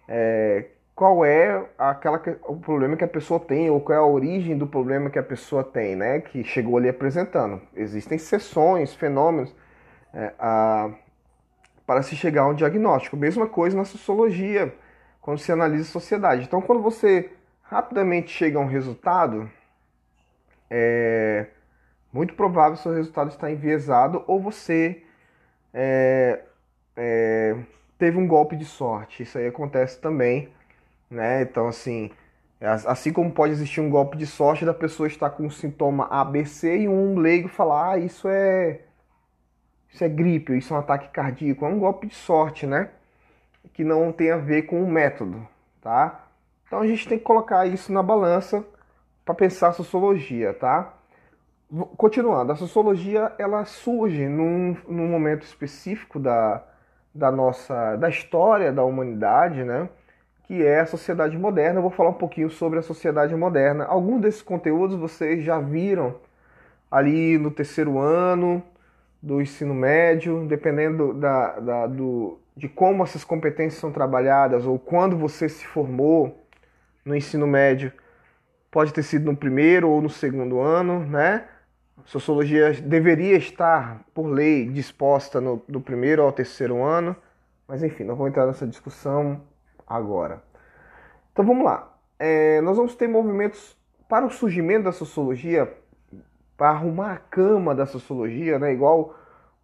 é, 0.09 0.65
qual 0.95 1.25
é 1.27 1.63
aquela 1.79 2.23
o 2.45 2.57
problema 2.57 2.97
que 2.97 3.05
a 3.05 3.09
pessoa 3.09 3.39
tem 3.39 3.69
ou 3.69 3.81
qual 3.81 3.99
é 3.99 4.01
a 4.01 4.05
origem 4.05 4.57
do 4.57 4.67
problema 4.67 5.11
que 5.11 5.19
a 5.19 5.23
pessoa 5.23 5.63
tem, 5.63 5.95
né, 5.95 6.21
que 6.21 6.43
chegou 6.43 6.79
ali 6.79 6.89
apresentando. 6.89 7.61
Existem 7.77 8.17
sessões, 8.17 8.95
fenômenos 8.95 9.55
é, 10.15 10.33
a, 10.39 10.91
para 11.87 12.03
se 12.03 12.17
chegar 12.17 12.43
a 12.43 12.49
um 12.49 12.55
diagnóstico. 12.55 13.15
Mesma 13.15 13.47
coisa 13.47 13.77
na 13.77 13.85
sociologia 13.85 14.73
quando 15.21 15.39
se 15.39 15.53
analisa 15.53 15.83
a 15.83 15.93
sociedade. 15.93 16.45
Então, 16.45 16.63
quando 16.63 16.81
você 16.81 17.31
rapidamente 17.63 18.31
chega 18.31 18.59
a 18.59 18.63
um 18.63 18.67
resultado, 18.67 19.51
é 20.71 21.47
muito 22.17 22.35
provável 22.35 22.77
seu 22.77 22.93
resultado 22.93 23.31
está 23.31 23.51
enviesado 23.51 24.25
ou 24.27 24.41
você 24.41 25.03
é, 25.73 26.43
é, 26.97 27.57
teve 27.99 28.19
um 28.19 28.27
golpe 28.27 28.57
de 28.57 28.65
sorte. 28.65 29.23
Isso 29.23 29.39
aí 29.39 29.47
acontece 29.47 30.01
também, 30.01 30.49
né? 31.11 31.43
Então, 31.43 31.69
assim, 31.69 32.11
assim 32.61 33.13
como 33.13 33.31
pode 33.31 33.53
existir 33.53 33.81
um 33.81 33.91
golpe 33.91 34.17
de 34.17 34.27
sorte 34.27 34.65
da 34.65 34.75
pessoa 34.75 35.07
estar 35.07 35.31
com 35.31 35.45
um 35.45 35.51
sintoma 35.51 36.07
ABC 36.07 36.79
e 36.79 36.89
um 36.89 37.19
leigo 37.19 37.49
falar, 37.49 37.93
ah, 37.93 37.99
isso 37.99 38.29
é 38.29 38.81
isso 39.93 40.05
é 40.05 40.09
gripe, 40.09 40.57
isso 40.57 40.75
é 40.75 40.77
um 40.77 40.81
ataque 40.81 41.09
cardíaco, 41.09 41.65
é 41.65 41.69
um 41.69 41.79
golpe 41.79 42.07
de 42.07 42.15
sorte, 42.15 42.67
né? 42.67 42.91
que 43.77 43.85
não 43.85 44.11
tem 44.11 44.31
a 44.31 44.39
ver 44.39 44.63
com 44.63 44.83
o 44.83 44.91
método, 44.91 45.47
tá? 45.83 46.29
Então 46.67 46.81
a 46.81 46.87
gente 46.87 47.07
tem 47.07 47.19
que 47.19 47.25
colocar 47.25 47.67
isso 47.67 47.93
na 47.93 48.03
balança 48.03 48.65
para 49.23 49.35
pensar 49.35 49.69
a 49.69 49.73
sociologia, 49.73 50.55
tá? 50.55 50.95
Continuando, 51.97 52.53
a 52.53 52.57
sociologia 52.57 53.33
ela 53.39 53.65
surge 53.65 54.29
num, 54.29 54.77
num 54.87 55.09
momento 55.09 55.43
específico 55.43 56.17
da, 56.17 56.63
da 57.13 57.33
nossa 57.33 57.97
da 57.97 58.09
história 58.09 58.73
da 58.73 58.85
humanidade, 58.85 59.65
né? 59.65 59.89
Que 60.45 60.65
é 60.65 60.81
a 60.81 60.87
sociedade 60.87 61.37
moderna. 61.37 61.79
Eu 61.79 61.83
vou 61.83 61.91
falar 61.91 62.11
um 62.11 62.15
pouquinho 62.15 62.49
sobre 62.51 62.79
a 62.79 62.83
sociedade 62.83 63.35
moderna. 63.35 63.85
Alguns 63.85 64.21
desses 64.21 64.43
conteúdos 64.43 64.97
vocês 64.97 65.43
já 65.43 65.59
viram 65.59 66.15
ali 66.89 67.37
no 67.37 67.51
terceiro 67.51 67.99
ano 67.99 68.63
do 69.21 69.43
ensino 69.43 69.75
médio, 69.75 70.47
dependendo 70.47 71.13
da, 71.15 71.59
da 71.59 71.87
do, 71.89 72.39
de 72.57 72.69
como 72.69 73.03
essas 73.03 73.25
competências 73.25 73.81
são 73.81 73.91
trabalhadas 73.91 74.65
ou 74.65 74.79
quando 74.79 75.17
você 75.17 75.49
se 75.49 75.67
formou 75.67 76.47
no 77.05 77.17
ensino 77.17 77.47
médio, 77.47 77.93
pode 78.71 78.93
ter 78.93 79.03
sido 79.03 79.25
no 79.25 79.37
primeiro 79.37 79.89
ou 79.89 80.01
no 80.01 80.09
segundo 80.09 80.61
ano, 80.61 81.01
né? 81.01 81.45
Sociologia 82.07 82.73
deveria 82.73 83.37
estar, 83.37 84.01
por 84.15 84.27
lei, 84.27 84.69
disposta 84.69 85.41
no, 85.41 85.61
do 85.69 85.81
primeiro 85.81 86.23
ao 86.23 86.31
terceiro 86.31 86.83
ano, 86.83 87.17
mas 87.67 87.83
enfim, 87.83 88.05
não 88.05 88.15
vou 88.15 88.29
entrar 88.29 88.47
nessa 88.47 88.65
discussão 88.65 89.41
agora. 89.85 90.41
Então 91.33 91.45
vamos 91.45 91.65
lá. 91.65 91.93
É, 92.17 92.61
nós 92.61 92.77
vamos 92.77 92.95
ter 92.95 93.09
movimentos 93.09 93.77
para 94.09 94.25
o 94.25 94.31
surgimento 94.31 94.85
da 94.85 94.93
sociologia, 94.93 95.77
para 96.57 96.71
arrumar 96.71 97.13
a 97.13 97.17
cama 97.17 97.75
da 97.75 97.85
sociologia, 97.87 98.57
né? 98.57 98.73
Igual 98.73 99.15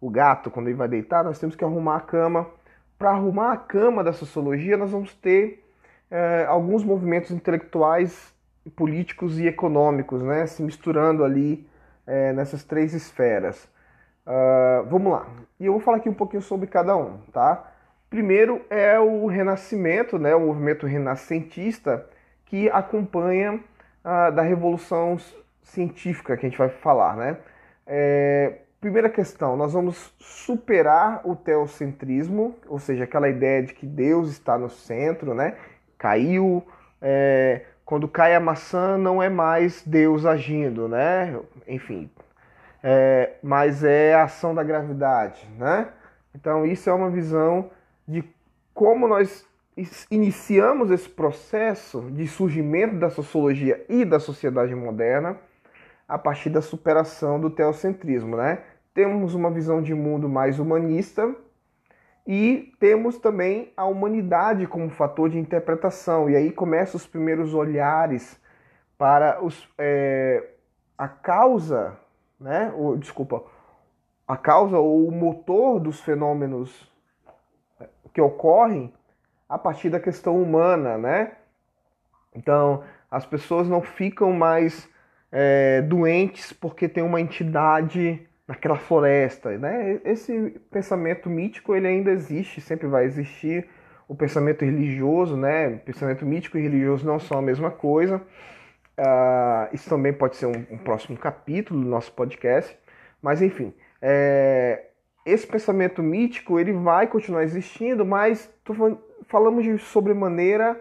o 0.01 0.09
gato, 0.09 0.51
quando 0.51 0.67
ele 0.67 0.75
vai 0.75 0.89
deitar, 0.89 1.23
nós 1.23 1.39
temos 1.39 1.55
que 1.55 1.63
arrumar 1.63 1.95
a 1.95 2.01
cama 2.01 2.45
para 2.99 3.11
arrumar 3.11 3.53
a 3.53 3.57
cama 3.57 4.03
da 4.03 4.11
sociologia, 4.11 4.75
nós 4.75 4.91
vamos 4.91 5.13
ter 5.15 5.65
é, 6.11 6.45
alguns 6.45 6.83
movimentos 6.83 7.31
intelectuais, 7.31 8.33
políticos 8.75 9.39
e 9.39 9.47
econômicos, 9.47 10.21
né, 10.21 10.45
se 10.45 10.61
misturando 10.61 11.23
ali 11.23 11.65
é, 12.05 12.33
nessas 12.33 12.63
três 12.63 12.93
esferas. 12.93 13.67
Uh, 14.25 14.85
vamos 14.89 15.11
lá. 15.11 15.27
E 15.59 15.65
eu 15.65 15.73
vou 15.73 15.81
falar 15.81 15.97
aqui 15.97 16.09
um 16.09 16.13
pouquinho 16.13 16.41
sobre 16.41 16.67
cada 16.67 16.95
um, 16.95 17.17
tá? 17.31 17.71
Primeiro 18.09 18.61
é 18.69 18.99
o 18.99 19.25
Renascimento, 19.25 20.17
né, 20.19 20.35
o 20.35 20.39
movimento 20.39 20.85
renascentista 20.85 22.07
que 22.45 22.69
acompanha 22.69 23.59
a 24.03 24.29
da 24.29 24.41
Revolução 24.41 25.17
Científica 25.63 26.37
que 26.37 26.45
a 26.45 26.49
gente 26.49 26.57
vai 26.57 26.69
falar, 26.69 27.15
né? 27.15 27.37
É, 27.87 28.59
primeira 28.79 29.09
questão, 29.09 29.57
nós 29.57 29.73
vamos 29.73 30.13
superar 30.19 31.21
o 31.23 31.35
teocentrismo, 31.35 32.55
ou 32.67 32.77
seja, 32.79 33.05
aquela 33.05 33.29
ideia 33.29 33.63
de 33.63 33.73
que 33.73 33.85
Deus 33.85 34.29
está 34.29 34.57
no 34.57 34.69
centro, 34.69 35.33
né? 35.33 35.55
Caiu, 35.97 36.63
é, 37.01 37.61
quando 37.85 38.07
cai 38.07 38.35
a 38.35 38.39
maçã 38.39 38.97
não 38.97 39.21
é 39.21 39.29
mais 39.29 39.83
Deus 39.85 40.25
agindo, 40.25 40.87
né? 40.87 41.39
Enfim, 41.67 42.09
é, 42.81 43.33
mas 43.41 43.83
é 43.83 44.13
a 44.13 44.23
ação 44.23 44.55
da 44.55 44.63
gravidade, 44.63 45.47
né? 45.57 45.89
Então 46.35 46.65
isso 46.65 46.89
é 46.89 46.93
uma 46.93 47.09
visão 47.09 47.69
de 48.07 48.23
como 48.73 49.07
nós 49.07 49.45
iniciamos 50.09 50.91
esse 50.91 51.09
processo 51.09 52.01
de 52.11 52.27
surgimento 52.27 52.95
da 52.95 53.09
sociologia 53.09 53.83
e 53.89 54.05
da 54.05 54.19
sociedade 54.19 54.73
moderna 54.75 55.37
a 56.07 56.17
partir 56.17 56.49
da 56.49 56.61
superação 56.61 57.39
do 57.39 57.49
teocentrismo, 57.49 58.37
né? 58.37 58.59
Temos 58.93 59.33
uma 59.33 59.49
visão 59.49 59.81
de 59.81 59.93
mundo 59.93 60.29
mais 60.29 60.59
humanista 60.59 61.33
e 62.25 62.73
temos 62.79 63.17
também 63.17 63.73
a 63.75 63.85
humanidade 63.85 64.65
como 64.65 64.89
fator 64.89 65.29
de 65.29 65.37
interpretação. 65.37 66.29
E 66.29 66.35
aí 66.35 66.51
começam 66.51 66.97
os 66.97 67.05
primeiros 67.05 67.53
olhares 67.53 68.39
para 68.97 69.43
os, 69.43 69.67
é, 69.77 70.51
a 70.97 71.07
causa, 71.07 71.97
né? 72.39 72.73
Ou, 72.75 72.97
desculpa, 72.97 73.43
a 74.27 74.37
causa 74.37 74.77
ou 74.77 75.07
o 75.07 75.11
motor 75.11 75.79
dos 75.79 75.99
fenômenos 75.99 76.89
que 78.13 78.21
ocorrem 78.21 78.93
a 79.49 79.57
partir 79.57 79.89
da 79.89 79.99
questão 79.99 80.41
humana, 80.41 80.97
né? 80.97 81.33
Então, 82.33 82.83
as 83.11 83.25
pessoas 83.25 83.67
não 83.67 83.81
ficam 83.81 84.31
mais 84.31 84.89
é, 85.31 85.81
doentes 85.81 86.53
porque 86.53 86.87
tem 86.87 87.03
uma 87.03 87.19
entidade 87.19 88.27
naquela 88.47 88.77
floresta, 88.77 89.57
né? 89.57 90.01
Esse 90.03 90.59
pensamento 90.71 91.29
mítico 91.29 91.75
ele 91.75 91.87
ainda 91.87 92.11
existe, 92.11 92.61
sempre 92.61 92.87
vai 92.87 93.05
existir. 93.05 93.67
O 94.07 94.15
pensamento 94.15 94.65
religioso, 94.65 95.37
né? 95.37 95.77
Pensamento 95.77 96.25
mítico 96.25 96.57
e 96.57 96.61
religioso 96.61 97.05
não 97.05 97.19
são 97.19 97.39
a 97.39 97.41
mesma 97.41 97.71
coisa. 97.71 98.21
Uh, 98.97 99.73
isso 99.73 99.89
também 99.89 100.13
pode 100.13 100.35
ser 100.35 100.45
um, 100.45 100.65
um, 100.69 100.77
próximo 100.77 101.17
capítulo 101.17 101.81
do 101.81 101.87
nosso 101.87 102.11
podcast. 102.11 102.77
Mas 103.21 103.41
enfim, 103.41 103.73
é, 104.01 104.87
esse 105.25 105.47
pensamento 105.47 106.03
mítico 106.03 106.59
ele 106.59 106.73
vai 106.73 107.07
continuar 107.07 107.43
existindo, 107.43 108.05
mas 108.05 108.53
falando, 108.65 109.01
falamos 109.27 109.63
de 109.63 109.77
sobremaneira 109.79 110.79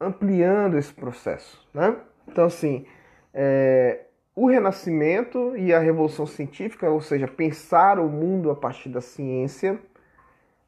ampliando 0.00 0.78
esse 0.78 0.92
processo, 0.92 1.64
né? 1.72 1.94
Então 2.26 2.46
assim, 2.46 2.86
é, 3.32 4.05
o 4.36 4.46
Renascimento 4.46 5.56
e 5.56 5.72
a 5.72 5.78
Revolução 5.78 6.26
Científica, 6.26 6.90
ou 6.90 7.00
seja, 7.00 7.26
pensar 7.26 7.98
o 7.98 8.06
mundo 8.06 8.50
a 8.50 8.54
partir 8.54 8.90
da 8.90 9.00
ciência, 9.00 9.80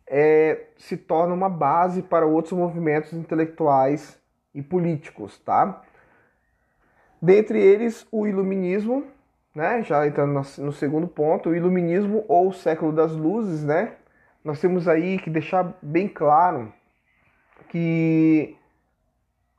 é, 0.06 0.68
se 0.78 0.96
torna 0.96 1.34
uma 1.34 1.50
base 1.50 2.00
para 2.00 2.24
outros 2.24 2.54
movimentos 2.54 3.12
intelectuais 3.12 4.18
e 4.54 4.62
políticos, 4.62 5.38
tá? 5.40 5.82
Dentre 7.20 7.60
eles, 7.60 8.06
o 8.10 8.26
Iluminismo, 8.26 9.04
né? 9.54 9.82
Já 9.82 10.06
entrando 10.06 10.32
no 10.32 10.72
segundo 10.72 11.06
ponto, 11.06 11.50
o 11.50 11.54
Iluminismo 11.54 12.24
ou 12.26 12.48
o 12.48 12.54
século 12.54 12.90
das 12.90 13.12
luzes, 13.12 13.62
né? 13.62 13.96
Nós 14.42 14.62
temos 14.62 14.88
aí 14.88 15.18
que 15.18 15.28
deixar 15.28 15.76
bem 15.82 16.08
claro 16.08 16.72
que 17.68 18.56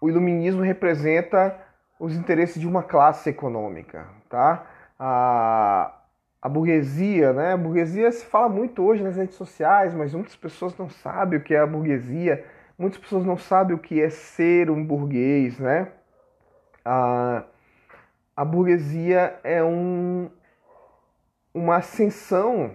o 0.02 0.10
Iluminismo 0.10 0.62
representa 0.64 1.69
os 2.00 2.16
interesses 2.16 2.60
de 2.60 2.66
uma 2.66 2.82
classe 2.82 3.30
econômica, 3.30 4.08
tá? 4.30 4.66
A, 4.98 5.94
a 6.42 6.48
burguesia, 6.48 7.34
né? 7.34 7.54
A 7.54 7.58
burguesia 7.58 8.10
se 8.12 8.26
fala 8.26 8.48
muito 8.48 8.82
hoje 8.82 9.04
nas 9.04 9.18
redes 9.18 9.36
sociais, 9.36 9.94
mas 9.94 10.14
muitas 10.14 10.36
pessoas 10.36 10.78
não 10.78 10.90
sabem 10.90 11.38
o 11.38 11.44
que 11.44 11.54
é 11.54 11.60
a 11.60 11.68
burguesia, 11.68 12.46
muitas 12.78 13.00
pessoas 13.00 13.26
não 13.26 13.38
sabem 13.38 13.76
o 13.76 13.80
que 13.80 14.02
é 14.02 14.10
ser 14.10 14.72
um 14.72 14.84
burguês, 14.84 15.60
né? 15.60 15.90
A, 16.86 17.44
a 18.34 18.46
burguesia 18.46 19.38
é 19.44 19.62
um, 19.62 20.30
uma 21.54 21.76
ascensão 21.76 22.74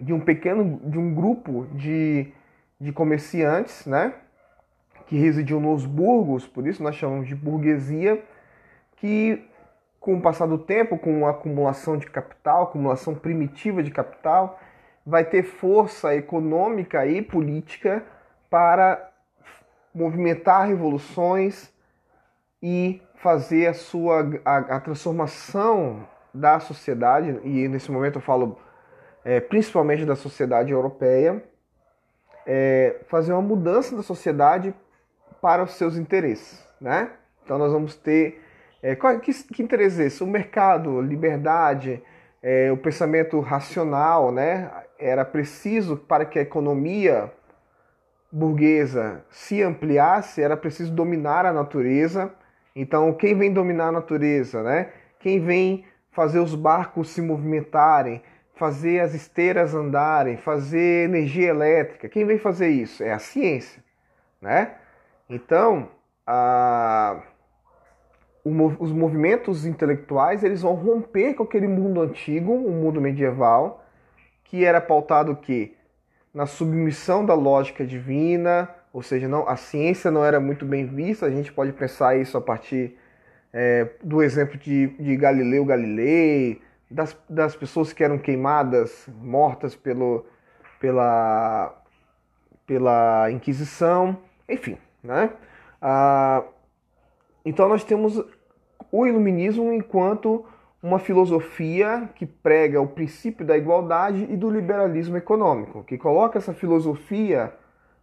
de 0.00 0.12
um 0.12 0.18
pequeno, 0.18 0.80
de 0.90 0.98
um 0.98 1.14
grupo 1.14 1.68
de, 1.74 2.32
de 2.80 2.92
comerciantes, 2.92 3.86
né? 3.86 4.14
Que 5.06 5.16
residiam 5.16 5.60
nos 5.60 5.86
burgos, 5.86 6.44
por 6.44 6.66
isso 6.66 6.82
nós 6.82 6.96
chamamos 6.96 7.28
de 7.28 7.36
burguesia, 7.36 8.20
que 9.02 9.44
com 9.98 10.14
o 10.14 10.20
passar 10.20 10.46
do 10.46 10.56
tempo, 10.56 10.96
com 10.96 11.26
a 11.26 11.30
acumulação 11.30 11.96
de 11.96 12.06
capital, 12.06 12.62
acumulação 12.62 13.16
primitiva 13.16 13.82
de 13.82 13.90
capital, 13.90 14.60
vai 15.04 15.24
ter 15.24 15.42
força 15.42 16.14
econômica 16.14 17.04
e 17.04 17.20
política 17.20 18.04
para 18.48 19.10
movimentar 19.92 20.68
revoluções 20.68 21.72
e 22.62 23.02
fazer 23.16 23.66
a 23.66 23.74
sua 23.74 24.20
a, 24.44 24.76
a 24.76 24.80
transformação 24.80 26.06
da 26.32 26.60
sociedade 26.60 27.40
e 27.42 27.66
nesse 27.66 27.90
momento 27.90 28.16
eu 28.16 28.22
falo 28.22 28.56
é, 29.24 29.40
principalmente 29.40 30.04
da 30.04 30.14
sociedade 30.14 30.70
europeia 30.70 31.42
é, 32.46 33.00
fazer 33.08 33.32
uma 33.32 33.42
mudança 33.42 33.96
da 33.96 34.02
sociedade 34.02 34.72
para 35.40 35.64
os 35.64 35.72
seus 35.72 35.96
interesses, 35.96 36.64
né? 36.80 37.10
Então 37.44 37.58
nós 37.58 37.72
vamos 37.72 37.96
ter 37.96 38.40
é, 38.82 38.96
qual, 38.96 39.18
que, 39.20 39.32
que 39.32 39.62
interesse 39.62 40.02
é 40.02 40.06
esse? 40.06 40.24
O 40.24 40.26
mercado, 40.26 41.00
liberdade, 41.00 42.02
é, 42.42 42.72
o 42.72 42.76
pensamento 42.76 43.38
racional, 43.38 44.32
né? 44.32 44.70
Era 44.98 45.24
preciso 45.24 45.96
para 45.96 46.24
que 46.24 46.38
a 46.38 46.42
economia 46.42 47.32
burguesa 48.30 49.24
se 49.30 49.62
ampliasse, 49.62 50.42
era 50.42 50.56
preciso 50.56 50.92
dominar 50.92 51.46
a 51.46 51.52
natureza. 51.52 52.32
Então, 52.74 53.12
quem 53.12 53.36
vem 53.36 53.52
dominar 53.52 53.88
a 53.88 53.92
natureza, 53.92 54.62
né? 54.62 54.90
Quem 55.20 55.38
vem 55.38 55.84
fazer 56.10 56.40
os 56.40 56.54
barcos 56.54 57.10
se 57.10 57.22
movimentarem, 57.22 58.20
fazer 58.56 59.00
as 59.00 59.14
esteiras 59.14 59.74
andarem, 59.74 60.36
fazer 60.36 61.08
energia 61.08 61.48
elétrica, 61.48 62.08
quem 62.08 62.24
vem 62.24 62.38
fazer 62.38 62.68
isso? 62.68 63.02
É 63.02 63.12
a 63.12 63.18
ciência, 63.18 63.82
né? 64.40 64.74
Então, 65.28 65.88
a 66.26 67.22
os 68.44 68.90
movimentos 68.90 69.64
intelectuais 69.64 70.42
eles 70.42 70.62
vão 70.62 70.74
romper 70.74 71.34
com 71.34 71.44
aquele 71.44 71.68
mundo 71.68 72.00
antigo, 72.00 72.52
o 72.52 72.68
um 72.68 72.82
mundo 72.82 73.00
medieval, 73.00 73.84
que 74.44 74.64
era 74.64 74.80
pautado 74.80 75.36
que 75.36 75.76
na 76.34 76.46
submissão 76.46 77.24
da 77.24 77.34
lógica 77.34 77.86
divina, 77.86 78.68
ou 78.92 79.02
seja, 79.02 79.28
não, 79.28 79.48
a 79.48 79.56
ciência 79.56 80.10
não 80.10 80.24
era 80.24 80.40
muito 80.40 80.66
bem 80.66 80.86
vista. 80.86 81.26
A 81.26 81.30
gente 81.30 81.52
pode 81.52 81.72
pensar 81.72 82.16
isso 82.16 82.36
a 82.36 82.40
partir 82.40 82.96
é, 83.52 83.88
do 84.02 84.22
exemplo 84.22 84.58
de, 84.58 84.88
de 84.88 85.16
Galileu 85.16 85.64
Galilei, 85.64 86.60
das, 86.90 87.16
das 87.28 87.56
pessoas 87.56 87.92
que 87.92 88.02
eram 88.02 88.18
queimadas, 88.18 89.08
mortas 89.20 89.74
pelo, 89.74 90.26
pela, 90.80 91.74
pela 92.66 93.30
Inquisição, 93.30 94.18
enfim, 94.48 94.76
né? 95.02 95.30
Ah, 95.80 96.44
então 97.44 97.68
nós 97.68 97.84
temos 97.84 98.22
o 98.90 99.06
iluminismo 99.06 99.72
enquanto 99.72 100.44
uma 100.82 100.98
filosofia 100.98 102.08
que 102.16 102.26
prega 102.26 102.80
o 102.80 102.88
princípio 102.88 103.46
da 103.46 103.56
igualdade 103.56 104.26
e 104.28 104.36
do 104.36 104.50
liberalismo 104.50 105.16
econômico, 105.16 105.84
que 105.84 105.96
coloca 105.96 106.38
essa 106.38 106.52
filosofia 106.52 107.52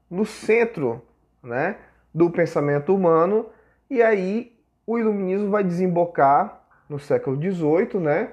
no 0.09 0.25
centro 0.25 1.01
né, 1.43 1.75
do 2.13 2.29
pensamento 2.29 2.95
humano, 2.95 3.47
e 3.89 4.01
aí 4.01 4.57
o 4.87 4.97
iluminismo 4.97 5.49
vai 5.49 5.63
desembocar 5.63 6.63
no 6.87 6.97
século 6.97 7.35
XVIII 7.35 7.99
né, 7.99 8.31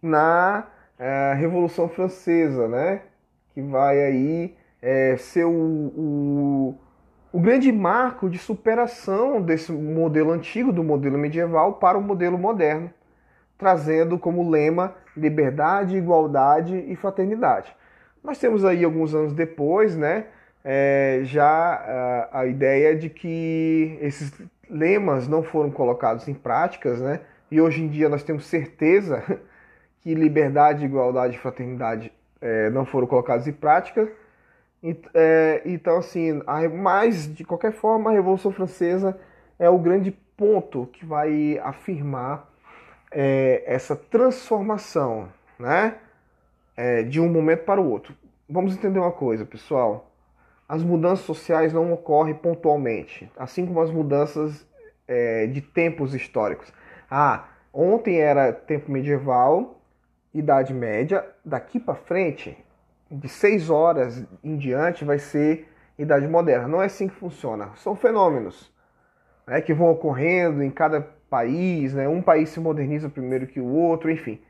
na 0.00 0.68
é, 0.98 1.34
Revolução 1.34 1.88
Francesa, 1.88 2.68
né, 2.68 3.02
que 3.52 3.60
vai 3.60 4.00
aí 4.00 4.56
é, 4.80 5.16
ser 5.16 5.44
o, 5.44 5.50
o 5.50 6.78
o 7.32 7.40
grande 7.40 7.72
marco 7.72 8.28
de 8.28 8.36
superação 8.36 9.40
desse 9.40 9.72
modelo 9.72 10.30
antigo, 10.30 10.72
do 10.72 10.84
modelo 10.84 11.16
medieval, 11.16 11.74
para 11.74 11.96
o 11.96 12.02
modelo 12.02 12.36
moderno, 12.36 12.90
trazendo 13.56 14.18
como 14.18 14.50
lema 14.50 14.94
liberdade, 15.16 15.96
igualdade 15.96 16.76
e 16.76 16.94
fraternidade. 16.94 17.74
Nós 18.22 18.38
temos 18.38 18.64
aí 18.64 18.84
alguns 18.84 19.14
anos 19.14 19.32
depois, 19.32 19.96
né, 19.96 20.26
é, 20.64 21.20
já 21.24 21.48
a, 21.48 22.40
a, 22.40 22.46
ideia 22.46 22.94
de 22.94 23.08
que 23.08 23.98
esses 24.00 24.32
lemas 24.68 25.26
não 25.26 25.42
foram 25.42 25.70
colocados 25.70 26.28
em 26.28 26.34
práticas, 26.34 27.00
né, 27.00 27.20
e 27.50 27.60
hoje 27.60 27.82
em 27.82 27.88
dia 27.88 28.08
nós 28.08 28.22
temos 28.22 28.46
certeza 28.46 29.22
que 30.00 30.14
liberdade, 30.14 30.84
igualdade 30.84 31.36
e 31.36 31.38
fraternidade 31.38 32.12
é, 32.40 32.68
não 32.70 32.84
foram 32.84 33.06
colocados 33.06 33.48
em 33.48 33.52
prática, 33.52 34.10
então, 35.64 35.98
assim, 35.98 36.40
mas 36.80 37.32
de 37.32 37.44
qualquer 37.44 37.72
forma, 37.72 38.10
a 38.10 38.12
Revolução 38.12 38.50
Francesa 38.50 39.18
é 39.58 39.70
o 39.70 39.78
grande 39.78 40.10
ponto 40.36 40.88
que 40.92 41.04
vai 41.04 41.58
afirmar 41.58 42.50
é, 43.12 43.62
essa 43.66 43.94
transformação, 43.94 45.28
né? 45.58 45.96
É, 46.76 47.02
de 47.02 47.20
um 47.20 47.28
momento 47.28 47.64
para 47.64 47.80
o 47.80 47.88
outro. 47.88 48.14
Vamos 48.48 48.74
entender 48.74 48.98
uma 48.98 49.12
coisa, 49.12 49.44
pessoal. 49.44 50.10
As 50.68 50.82
mudanças 50.82 51.24
sociais 51.24 51.72
não 51.72 51.92
ocorrem 51.92 52.34
pontualmente, 52.34 53.30
assim 53.36 53.66
como 53.66 53.80
as 53.80 53.90
mudanças 53.90 54.66
é, 55.06 55.46
de 55.46 55.60
tempos 55.60 56.14
históricos. 56.14 56.72
Ah, 57.10 57.48
ontem 57.72 58.18
era 58.18 58.52
tempo 58.52 58.90
medieval, 58.90 59.80
Idade 60.32 60.72
Média, 60.72 61.24
daqui 61.44 61.78
para 61.78 61.94
frente, 61.94 62.56
de 63.12 63.28
6 63.28 63.68
horas 63.68 64.24
em 64.42 64.56
diante, 64.56 65.04
vai 65.04 65.18
ser 65.18 65.68
Idade 65.98 66.26
Moderna. 66.26 66.66
Não 66.66 66.82
é 66.82 66.86
assim 66.86 67.08
que 67.08 67.14
funciona. 67.14 67.70
São 67.76 67.94
fenômenos 67.94 68.72
né, 69.46 69.60
que 69.60 69.74
vão 69.74 69.90
ocorrendo 69.90 70.62
em 70.62 70.70
cada 70.70 71.00
país, 71.00 71.94
né? 71.94 72.08
um 72.08 72.22
país 72.22 72.48
se 72.48 72.60
moderniza 72.60 73.08
primeiro 73.08 73.46
que 73.46 73.60
o 73.60 73.66
outro, 73.66 74.10
enfim. 74.10 74.40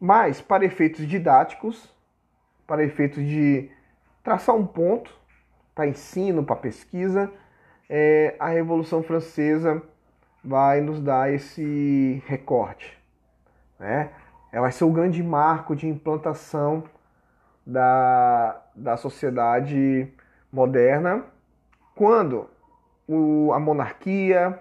Mas, 0.00 0.40
para 0.40 0.64
efeitos 0.64 1.06
didáticos, 1.06 1.94
para 2.66 2.84
efeitos 2.84 3.22
de 3.22 3.70
traçar 4.22 4.54
um 4.54 4.66
ponto 4.66 5.10
para 5.74 5.86
ensino, 5.86 6.44
para 6.44 6.56
pesquisa, 6.56 7.30
é, 7.88 8.34
a 8.38 8.48
Revolução 8.48 9.02
Francesa 9.02 9.82
vai 10.42 10.80
nos 10.80 11.00
dar 11.00 11.32
esse 11.32 12.22
recorte. 12.26 12.98
Né? 13.78 14.10
Vai 14.52 14.72
ser 14.72 14.84
o 14.84 14.90
grande 14.90 15.22
marco 15.22 15.74
de 15.74 15.88
implantação 15.88 16.84
da, 17.66 18.62
da 18.74 18.96
sociedade 18.96 20.12
moderna, 20.52 21.24
quando 21.94 22.48
o, 23.08 23.52
a 23.52 23.58
monarquia, 23.58 24.58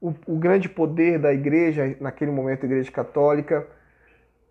o, 0.00 0.14
o 0.26 0.38
grande 0.38 0.68
poder 0.68 1.18
da 1.18 1.32
igreja, 1.32 1.96
naquele 2.00 2.30
momento 2.30 2.62
a 2.62 2.66
igreja 2.66 2.90
católica, 2.90 3.66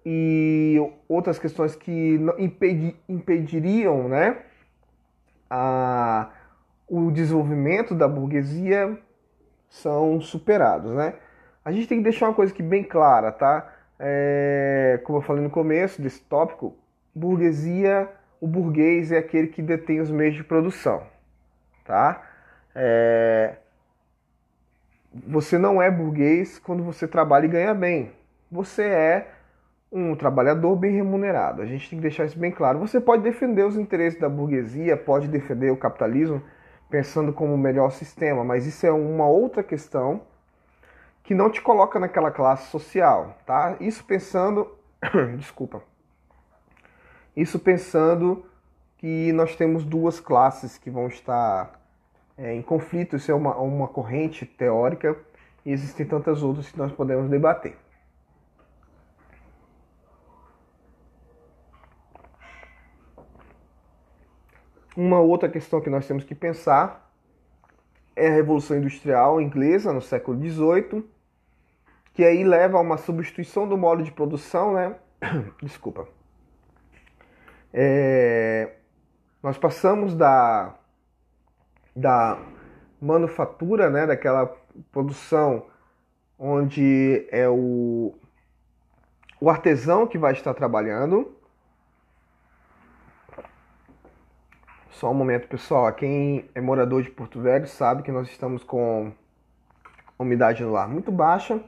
e 0.06 0.78
outras 1.08 1.38
questões 1.38 1.76
que 1.76 2.20
impedi, 2.38 2.96
impediriam 3.08 4.08
né, 4.08 4.38
a, 5.50 6.32
o 6.88 7.12
desenvolvimento 7.12 7.94
da 7.94 8.08
burguesia 8.08 8.98
são 9.70 10.20
superados. 10.20 10.94
Né? 10.94 11.14
A 11.64 11.72
gente 11.72 11.88
tem 11.88 12.00
que 12.00 12.04
deixar 12.04 12.28
uma 12.28 12.34
coisa 12.34 12.52
aqui 12.52 12.64
bem 12.64 12.84
clara, 12.84 13.32
tá? 13.32 13.76
É, 14.00 15.00
como 15.04 15.20
eu 15.20 15.22
falei 15.22 15.44
no 15.44 15.50
começo 15.52 16.02
desse 16.02 16.24
tópico, 16.24 16.76
burguesia, 17.14 18.10
o 18.40 18.48
burguês 18.48 19.12
é 19.12 19.18
aquele 19.18 19.48
que 19.48 19.62
detém 19.62 20.00
os 20.00 20.10
meios 20.10 20.36
de 20.36 20.44
produção, 20.44 21.04
tá? 21.86 22.22
É, 22.74 23.56
você 25.28 25.58
não 25.58 25.82
é 25.82 25.92
burguês 25.92 26.58
quando 26.58 26.84
você 26.84 27.08
trabalha 27.08 27.46
e 27.46 27.50
ganha 27.50 27.74
bem. 27.74 28.12
Você 28.52 28.84
é 28.84 29.28
um 29.92 30.16
trabalhador 30.16 30.76
bem 30.76 30.94
remunerado. 30.94 31.62
A 31.62 31.66
gente 31.66 31.90
tem 31.90 32.00
que 32.00 32.04
deixar 32.04 32.26
isso 32.26 32.40
bem 32.40 32.52
claro. 32.52 32.80
Você 32.80 33.00
pode 33.00 33.22
defender 33.22 33.66
os 33.66 33.76
interesses 33.76 34.20
da 34.20 34.30
burguesia, 34.30 34.96
pode 34.96 35.28
defender 35.28 35.70
o 35.70 35.78
capitalismo 35.78 36.42
pensando 36.90 37.34
como 37.34 37.54
o 37.54 37.58
melhor 37.58 37.92
sistema, 37.92 38.44
mas 38.44 38.66
isso 38.66 38.86
é 38.86 38.92
uma 38.92 39.26
outra 39.26 39.64
questão 39.64 40.22
que 41.24 41.34
não 41.34 41.50
te 41.50 41.62
coloca 41.62 42.00
naquela 42.00 42.32
classe 42.32 42.70
social, 42.70 43.38
tá? 43.46 43.78
Isso 43.80 44.04
pensando, 44.04 44.70
desculpa. 45.38 45.82
Isso 47.36 47.60
pensando 47.60 48.46
que 48.98 49.32
nós 49.34 49.56
temos 49.56 49.84
duas 49.84 50.20
classes 50.20 50.78
que 50.78 50.90
vão 50.90 51.08
estar 51.08 51.80
é, 52.38 52.54
em 52.54 52.62
conflito, 52.62 53.16
isso 53.16 53.32
é 53.32 53.36
uma, 53.36 53.56
uma 53.58 53.88
corrente 53.88 54.46
teórica 54.46 55.18
e 55.66 55.72
existem 55.72 56.06
tantas 56.06 56.44
outras 56.44 56.70
que 56.70 56.78
nós 56.78 56.92
podemos 56.92 57.30
debater. 57.30 57.78
Uma 64.96 65.20
outra 65.20 65.48
questão 65.48 65.80
que 65.80 65.90
nós 65.90 66.06
temos 66.06 66.24
que 66.24 66.36
pensar 66.36 67.12
é 68.16 68.28
a 68.28 68.32
Revolução 68.32 68.78
Industrial 68.78 69.40
Inglesa 69.40 69.94
no 69.94 70.02
século 70.02 70.38
XVIII, 70.38 71.04
que 72.14 72.26
aí 72.26 72.44
leva 72.44 72.78
a 72.78 72.82
uma 72.82 72.98
substituição 72.98 73.68
do 73.68 73.78
modo 73.78 74.04
de 74.04 74.12
produção, 74.12 74.74
né? 74.74 74.96
Desculpa. 75.64 76.08
É... 77.74 78.76
Nós 79.42 79.58
passamos 79.58 80.16
da, 80.16 80.76
da 81.96 82.38
manufatura, 83.02 83.90
né? 83.90 84.06
Daquela 84.06 84.56
produção 84.92 85.66
onde 86.38 87.28
é 87.32 87.48
o, 87.48 88.14
o 89.40 89.50
artesão 89.50 90.08
que 90.08 90.18
vai 90.18 90.34
estar 90.34 90.54
trabalhando 90.54 91.36
Só 95.02 95.10
um 95.10 95.16
momento, 95.16 95.48
pessoal. 95.48 95.92
Quem 95.94 96.48
é 96.54 96.62
morador 96.62 97.02
de 97.02 97.10
Porto 97.10 97.42
Velho 97.42 97.66
sabe 97.68 98.04
que 98.04 98.12
nós 98.12 98.30
estamos 98.30 98.64
com 98.64 99.12
umidade 100.20 100.64
no 100.64 100.78
ar 100.78 100.88
muito 100.88 101.12
baixa. 101.12 101.60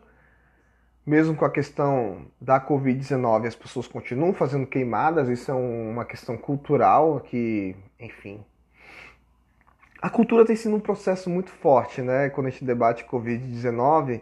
Mesmo 1.06 1.36
com 1.36 1.44
a 1.44 1.50
questão 1.50 2.26
da 2.40 2.60
Covid-19, 2.62 3.48
as 3.48 3.56
pessoas 3.56 3.88
continuam 3.88 4.34
fazendo 4.34 4.66
queimadas. 4.66 5.28
Isso 5.28 5.52
é 5.52 5.54
uma 5.54 6.06
questão 6.06 6.38
cultural 6.38 7.20
que, 7.20 7.76
enfim. 8.00 8.44
A 10.02 10.10
cultura 10.10 10.46
tem 10.46 10.56
sido 10.56 10.76
um 10.76 10.80
processo 10.80 11.30
muito 11.30 11.50
forte, 11.50 12.02
né? 12.02 12.30
Quando 12.30 12.48
a 12.48 12.50
gente 12.50 12.64
debate 12.64 13.06
Covid-19. 13.06 14.22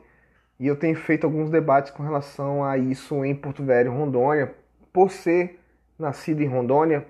E 0.59 0.67
eu 0.67 0.75
tenho 0.75 0.95
feito 0.95 1.25
alguns 1.25 1.49
debates 1.49 1.91
com 1.91 2.03
relação 2.03 2.63
a 2.63 2.77
isso 2.77 3.23
em 3.25 3.35
Porto 3.35 3.63
Velho, 3.63 3.91
Rondônia. 3.91 4.55
Por 4.93 5.11
ser 5.11 5.59
nascido 5.97 6.41
em 6.41 6.47
Rondônia, 6.47 7.05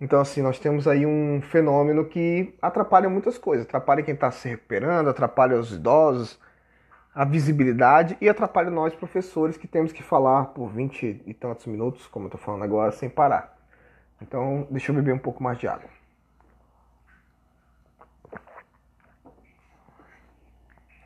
então, 0.00 0.20
assim, 0.20 0.42
nós 0.42 0.58
temos 0.58 0.86
aí 0.86 1.06
um 1.06 1.40
fenômeno 1.40 2.04
que 2.04 2.54
atrapalha 2.60 3.08
muitas 3.08 3.38
coisas. 3.38 3.66
Atrapalha 3.66 4.02
quem 4.02 4.14
está 4.14 4.30
se 4.30 4.48
recuperando, 4.48 5.08
atrapalha 5.08 5.58
os 5.58 5.72
idosos, 5.72 6.38
a 7.16 7.24
visibilidade 7.24 8.14
e 8.20 8.28
atrapalha 8.28 8.68
nós, 8.68 8.94
professores, 8.94 9.56
que 9.56 9.66
temos 9.66 9.90
que 9.90 10.02
falar 10.02 10.48
por 10.48 10.68
20 10.68 11.22
e 11.24 11.32
tantos 11.32 11.64
minutos, 11.64 12.06
como 12.06 12.26
eu 12.26 12.28
estou 12.28 12.38
falando 12.38 12.62
agora, 12.62 12.92
sem 12.92 13.08
parar. 13.08 13.56
Então, 14.20 14.68
deixa 14.70 14.92
eu 14.92 14.94
beber 14.94 15.14
um 15.14 15.18
pouco 15.18 15.42
mais 15.42 15.56
de 15.56 15.66
água. 15.66 15.88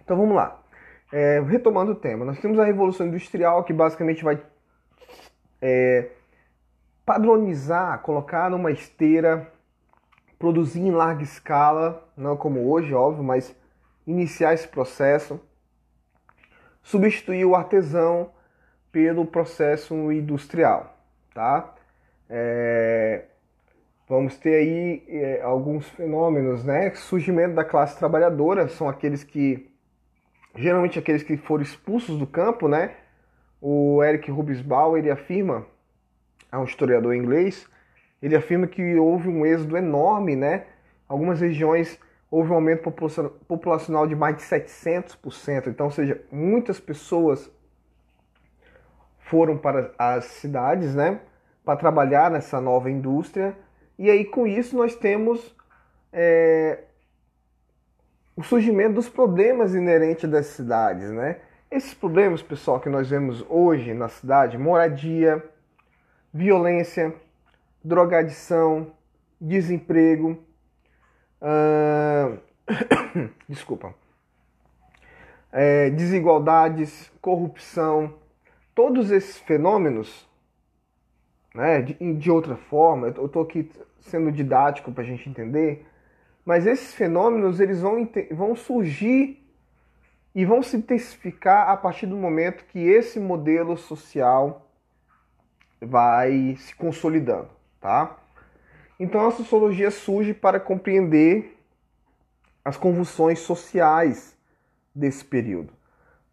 Então, 0.02 0.16
vamos 0.16 0.34
lá. 0.34 0.60
É, 1.12 1.38
retomando 1.42 1.92
o 1.92 1.94
tema, 1.94 2.24
nós 2.24 2.40
temos 2.40 2.58
a 2.58 2.64
Revolução 2.64 3.06
Industrial, 3.06 3.62
que 3.62 3.72
basicamente 3.72 4.24
vai... 4.24 4.42
É, 5.62 6.10
padronizar, 7.06 8.00
colocar 8.00 8.50
numa 8.50 8.72
esteira, 8.72 9.52
produzir 10.40 10.80
em 10.80 10.90
larga 10.90 11.22
escala, 11.22 12.08
não 12.16 12.36
como 12.36 12.68
hoje, 12.68 12.92
óbvio, 12.94 13.22
mas 13.22 13.54
iniciar 14.04 14.54
esse 14.54 14.66
processo, 14.66 15.40
substituir 16.82 17.44
o 17.44 17.54
artesão 17.54 18.30
pelo 18.90 19.24
processo 19.24 19.94
industrial, 20.12 20.96
tá? 21.34 21.74
É, 22.28 23.24
vamos 24.08 24.36
ter 24.36 24.54
aí 24.54 25.04
é, 25.08 25.42
alguns 25.42 25.88
fenômenos, 25.90 26.64
né? 26.64 26.90
Surgimento 26.94 27.54
da 27.54 27.64
classe 27.64 27.98
trabalhadora 27.98 28.68
são 28.68 28.88
aqueles 28.88 29.22
que 29.22 29.70
geralmente 30.56 30.98
aqueles 30.98 31.22
que 31.22 31.36
foram 31.36 31.62
expulsos 31.62 32.18
do 32.18 32.26
campo, 32.26 32.68
né? 32.68 32.94
O 33.60 34.02
Eric 34.02 34.30
Rubensbauer 34.30 35.00
ele 35.00 35.10
afirma 35.10 35.66
é 36.52 36.58
um 36.58 36.64
historiador 36.64 37.14
inglês, 37.14 37.68
ele 38.20 38.34
afirma 38.34 38.66
que 38.66 38.96
houve 38.96 39.28
um 39.28 39.46
êxodo 39.46 39.76
enorme, 39.76 40.34
né? 40.34 40.64
Algumas 41.08 41.40
regiões 41.40 41.98
houve 42.30 42.52
um 42.52 42.54
aumento 42.54 42.90
populacional 43.48 44.06
de 44.06 44.14
mais 44.14 44.36
de 44.36 44.42
700%. 44.42 45.66
Então, 45.66 45.86
ou 45.86 45.92
seja, 45.92 46.22
muitas 46.30 46.78
pessoas 46.78 47.50
foram 49.18 49.58
para 49.58 49.92
as 49.98 50.24
cidades, 50.26 50.94
né? 50.94 51.20
Para 51.64 51.76
trabalhar 51.76 52.30
nessa 52.30 52.60
nova 52.60 52.90
indústria. 52.90 53.56
E 53.98 54.08
aí, 54.08 54.24
com 54.24 54.46
isso, 54.46 54.76
nós 54.76 54.94
temos 54.94 55.54
é, 56.12 56.84
o 58.36 58.42
surgimento 58.42 58.94
dos 58.94 59.08
problemas 59.08 59.74
inerentes 59.74 60.28
das 60.30 60.46
cidades, 60.46 61.10
né? 61.10 61.40
Esses 61.70 61.94
problemas, 61.94 62.42
pessoal, 62.42 62.80
que 62.80 62.88
nós 62.88 63.10
vemos 63.10 63.44
hoje 63.48 63.92
na 63.94 64.08
cidade, 64.08 64.58
moradia, 64.58 65.44
violência, 66.32 67.14
drogadição, 67.82 68.92
desemprego, 69.40 70.38
desculpa, 73.48 73.94
é, 75.52 75.90
desigualdades, 75.90 77.10
corrupção, 77.20 78.14
todos 78.74 79.10
esses 79.10 79.38
fenômenos, 79.38 80.28
né? 81.54 81.82
de, 81.82 82.14
de 82.14 82.30
outra 82.30 82.56
forma, 82.56 83.08
eu 83.08 83.26
estou 83.26 83.42
aqui 83.42 83.70
sendo 84.00 84.30
didático 84.30 84.92
para 84.92 85.02
a 85.02 85.06
gente 85.06 85.28
entender, 85.28 85.86
mas 86.44 86.66
esses 86.66 86.94
fenômenos 86.94 87.60
eles 87.60 87.80
vão, 87.80 88.08
vão 88.30 88.54
surgir 88.54 89.44
e 90.34 90.44
vão 90.44 90.62
se 90.62 90.76
intensificar 90.76 91.68
a 91.68 91.76
partir 91.76 92.06
do 92.06 92.16
momento 92.16 92.64
que 92.66 92.78
esse 92.78 93.18
modelo 93.18 93.76
social 93.76 94.66
vai 95.80 96.54
se 96.56 96.74
consolidando, 96.74 97.50
tá? 97.80 98.19
Então 99.00 99.26
a 99.26 99.30
sociologia 99.30 99.90
surge 99.90 100.34
para 100.34 100.60
compreender 100.60 101.58
as 102.62 102.76
convulsões 102.76 103.38
sociais 103.38 104.36
desse 104.94 105.24
período, 105.24 105.72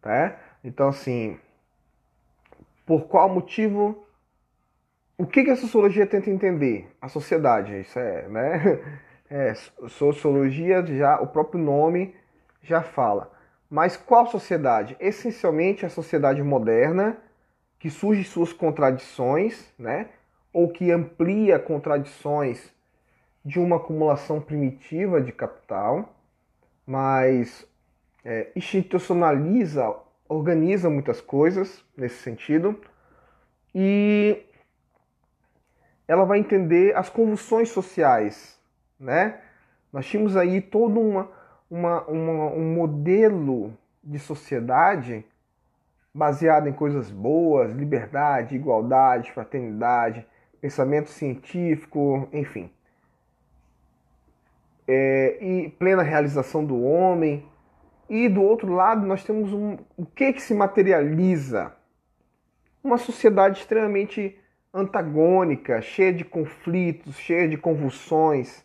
tá? 0.02 0.38
Então 0.62 0.86
assim, 0.88 1.40
por 2.84 3.06
qual 3.06 3.26
motivo 3.26 4.06
o 5.16 5.26
que, 5.26 5.44
que 5.44 5.50
a 5.50 5.56
sociologia 5.56 6.06
tenta 6.06 6.28
entender? 6.28 6.94
A 7.00 7.08
sociedade, 7.08 7.80
isso 7.80 7.98
é, 7.98 8.28
né? 8.28 8.98
É, 9.30 9.52
sociologia 9.88 10.82
já, 10.86 11.20
o 11.20 11.26
próprio 11.26 11.62
nome 11.62 12.16
já 12.62 12.80
fala. 12.80 13.30
Mas 13.68 13.94
qual 13.94 14.26
sociedade? 14.26 14.96
Essencialmente 14.98 15.84
a 15.84 15.90
sociedade 15.90 16.42
moderna, 16.42 17.18
que 17.78 17.90
surge 17.90 18.24
suas 18.24 18.54
contradições, 18.54 19.70
né? 19.78 20.08
Ou 20.52 20.68
que 20.68 20.90
amplia 20.90 21.58
contradições 21.58 22.72
de 23.44 23.58
uma 23.58 23.76
acumulação 23.76 24.40
primitiva 24.40 25.20
de 25.20 25.32
capital, 25.32 26.14
mas 26.86 27.66
é, 28.24 28.50
institucionaliza, 28.56 29.94
organiza 30.28 30.90
muitas 30.90 31.20
coisas 31.20 31.84
nesse 31.96 32.22
sentido, 32.22 32.78
e 33.74 34.42
ela 36.06 36.24
vai 36.24 36.38
entender 36.38 36.96
as 36.96 37.08
convulsões 37.08 37.68
sociais, 37.68 38.58
né? 38.98 39.40
Nós 39.92 40.06
tínhamos 40.06 40.36
aí 40.36 40.60
todo 40.60 41.00
uma, 41.00 41.30
uma, 41.70 42.02
uma, 42.04 42.46
um 42.52 42.74
modelo 42.74 43.72
de 44.02 44.18
sociedade 44.18 45.24
baseado 46.14 46.66
em 46.66 46.72
coisas 46.72 47.10
boas, 47.10 47.72
liberdade, 47.72 48.56
igualdade, 48.56 49.32
fraternidade, 49.32 50.26
pensamento 50.60 51.10
científico, 51.10 52.28
enfim. 52.32 52.70
É, 54.86 55.38
e 55.40 55.68
plena 55.70 56.02
realização 56.02 56.64
do 56.64 56.82
homem. 56.82 57.46
E 58.08 58.28
do 58.28 58.42
outro 58.42 58.72
lado 58.72 59.06
nós 59.06 59.22
temos 59.22 59.52
um, 59.52 59.76
o 59.96 60.06
que 60.06 60.32
que 60.32 60.40
se 60.42 60.54
materializa? 60.54 61.74
Uma 62.82 62.96
sociedade 62.96 63.60
extremamente 63.60 64.38
antagônica, 64.72 65.80
cheia 65.82 66.12
de 66.12 66.24
conflitos, 66.24 67.16
cheia 67.16 67.48
de 67.48 67.56
convulsões. 67.56 68.64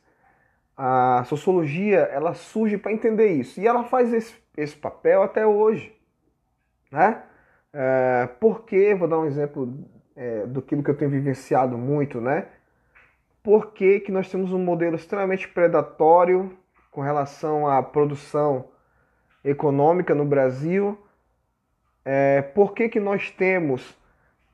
A 0.78 1.24
sociologia 1.26 2.00
ela 2.00 2.34
surge 2.34 2.78
para 2.78 2.92
entender 2.92 3.34
isso 3.34 3.60
e 3.60 3.68
ela 3.68 3.84
faz 3.84 4.14
esse, 4.14 4.34
esse 4.58 4.76
papel 4.76 5.22
até 5.22 5.46
hoje, 5.46 5.96
né? 6.92 7.24
É, 7.72 8.30
porque 8.40 8.94
vou 8.96 9.08
dar 9.08 9.20
um 9.20 9.26
exemplo 9.26 9.68
é, 10.16 10.46
do 10.46 10.62
que 10.62 10.76
eu 10.76 10.98
tenho 10.98 11.12
vivenciado 11.12 11.78
muito, 11.78 12.22
né? 12.22 12.48
Por 13.42 13.74
que, 13.74 14.00
que 14.00 14.12
nós 14.12 14.30
temos 14.30 14.54
um 14.54 14.60
modelo 14.60 14.96
extremamente 14.96 15.48
predatório 15.48 16.58
com 16.92 17.02
relação 17.02 17.68
à 17.68 17.82
produção 17.84 18.66
econômica 19.44 20.16
no 20.16 20.26
Brasil? 20.26 20.98
É, 22.06 22.42
por 22.42 22.74
que, 22.74 22.88
que 22.88 23.00
nós 23.00 23.32
temos 23.32 23.98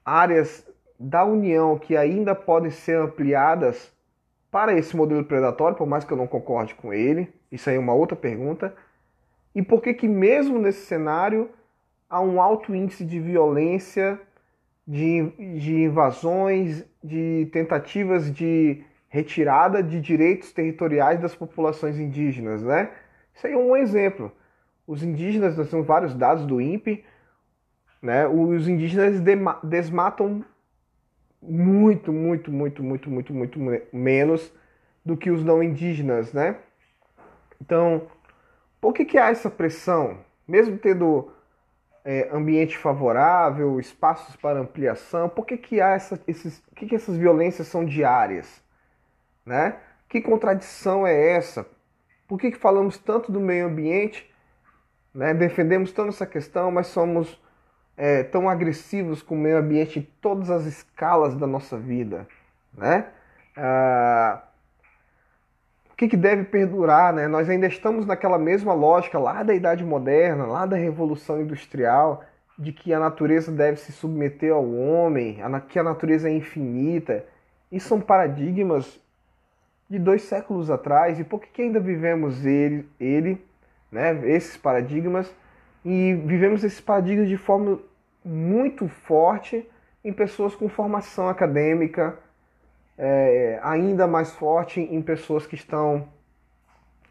áreas 0.03 0.67
da 0.99 1.23
União 1.23 1.77
que 1.77 1.95
ainda 1.95 2.33
podem 2.33 2.71
ser 2.71 2.97
ampliadas 2.97 3.93
para 4.51 4.73
esse 4.73 4.95
modelo 4.95 5.23
predatório, 5.23 5.77
por 5.77 5.85
mais 5.85 6.03
que 6.03 6.11
eu 6.11 6.17
não 6.17 6.27
concorde 6.27 6.73
com 6.73 6.91
ele? 6.91 7.31
Isso 7.51 7.69
aí 7.69 7.75
é 7.75 7.79
uma 7.79 7.93
outra 7.93 8.15
pergunta. 8.15 8.73
E 9.53 9.61
por 9.61 9.81
que 9.81 9.93
que 9.93 10.07
mesmo 10.07 10.59
nesse 10.59 10.85
cenário 10.85 11.49
há 12.09 12.19
um 12.19 12.41
alto 12.41 12.73
índice 12.73 13.05
de 13.05 13.19
violência, 13.19 14.19
de, 14.89 15.29
de 15.59 15.83
invasões, 15.83 16.83
de 17.03 17.47
tentativas 17.53 18.33
de 18.33 18.83
retirada 19.07 19.83
de 19.83 20.01
direitos 20.01 20.51
territoriais 20.51 21.19
das 21.19 21.35
populações 21.35 21.99
indígenas, 21.99 22.63
né? 22.63 22.89
Isso 23.35 23.45
aí 23.45 23.53
é 23.53 23.57
um 23.57 23.77
exemplo. 23.77 24.31
Os 24.87 25.03
indígenas, 25.03 25.55
nós 25.55 25.69
temos 25.69 25.85
vários 25.85 26.15
dados 26.15 26.43
do 26.43 26.59
INPE, 26.59 27.05
né? 28.01 28.27
Os 28.27 28.67
indígenas 28.67 29.21
desmatam 29.63 30.43
muito, 31.39 32.11
muito, 32.11 32.51
muito, 32.51 32.83
muito, 32.83 33.11
muito, 33.11 33.31
muito 33.31 33.59
menos 33.93 34.51
do 35.05 35.15
que 35.15 35.29
os 35.29 35.43
não 35.43 35.61
indígenas, 35.61 36.33
né? 36.33 36.55
Então, 37.61 38.07
por 38.81 38.91
que, 38.91 39.05
que 39.05 39.19
há 39.19 39.29
essa 39.29 39.51
pressão? 39.51 40.17
Mesmo 40.47 40.79
tendo 40.79 41.31
é, 42.09 42.27
ambiente 42.33 42.75
favorável, 42.75 43.79
espaços 43.79 44.35
para 44.35 44.59
ampliação, 44.59 45.29
por 45.29 45.45
que, 45.45 45.55
que 45.55 45.79
há 45.79 45.89
essa, 45.89 46.19
esses, 46.27 46.59
que, 46.75 46.87
que 46.87 46.95
essas 46.95 47.15
violências 47.15 47.67
são 47.67 47.85
diárias? 47.85 48.63
Né? 49.45 49.75
Que 50.09 50.19
contradição 50.19 51.05
é 51.05 51.33
essa? 51.33 51.67
Por 52.27 52.39
que, 52.39 52.49
que 52.49 52.57
falamos 52.57 52.97
tanto 52.97 53.31
do 53.31 53.39
meio 53.39 53.67
ambiente, 53.67 54.27
né? 55.13 55.35
defendemos 55.35 55.91
tanto 55.91 56.09
essa 56.09 56.25
questão, 56.25 56.71
mas 56.71 56.87
somos 56.87 57.39
é, 57.95 58.23
tão 58.23 58.49
agressivos 58.49 59.21
com 59.21 59.35
o 59.35 59.37
meio 59.37 59.59
ambiente 59.59 59.99
em 59.99 60.09
todas 60.19 60.49
as 60.49 60.65
escalas 60.65 61.35
da 61.35 61.45
nossa 61.45 61.77
vida, 61.77 62.27
né? 62.73 63.05
Ah, 63.55 64.41
que, 65.99 66.07
que 66.07 66.15
deve 66.15 66.45
perdurar, 66.45 67.13
né? 67.13 67.27
Nós 67.27 67.49
ainda 67.49 67.67
estamos 67.67 68.05
naquela 68.05 68.37
mesma 68.37 68.73
lógica 68.73 69.19
lá 69.19 69.43
da 69.43 69.53
Idade 69.53 69.83
Moderna, 69.83 70.45
lá 70.45 70.65
da 70.65 70.77
Revolução 70.77 71.41
Industrial, 71.41 72.23
de 72.57 72.71
que 72.71 72.93
a 72.93 72.99
natureza 72.99 73.51
deve 73.51 73.81
se 73.81 73.91
submeter 73.91 74.53
ao 74.53 74.65
homem, 74.65 75.39
que 75.67 75.77
a 75.77 75.83
natureza 75.83 76.29
é 76.29 76.31
infinita. 76.31 77.25
Isso 77.69 77.89
são 77.89 77.99
paradigmas 77.99 78.97
de 79.89 79.99
dois 79.99 80.21
séculos 80.21 80.71
atrás. 80.71 81.19
E 81.19 81.25
por 81.25 81.41
que, 81.41 81.47
que 81.47 81.61
ainda 81.63 81.81
vivemos 81.81 82.45
ele, 82.45 82.87
ele 82.97 83.45
né? 83.91 84.21
esses 84.23 84.55
paradigmas? 84.55 85.29
E 85.83 86.13
vivemos 86.25 86.63
esses 86.63 86.79
paradigmas 86.79 87.27
de 87.27 87.35
forma 87.35 87.77
muito 88.23 88.87
forte 88.87 89.69
em 90.01 90.13
pessoas 90.13 90.55
com 90.55 90.69
formação 90.69 91.27
acadêmica, 91.27 92.17
é, 92.99 93.59
ainda 93.63 94.05
mais 94.05 94.31
forte 94.33 94.81
em 94.81 95.01
pessoas 95.01 95.47
que 95.47 95.55
estão 95.55 96.07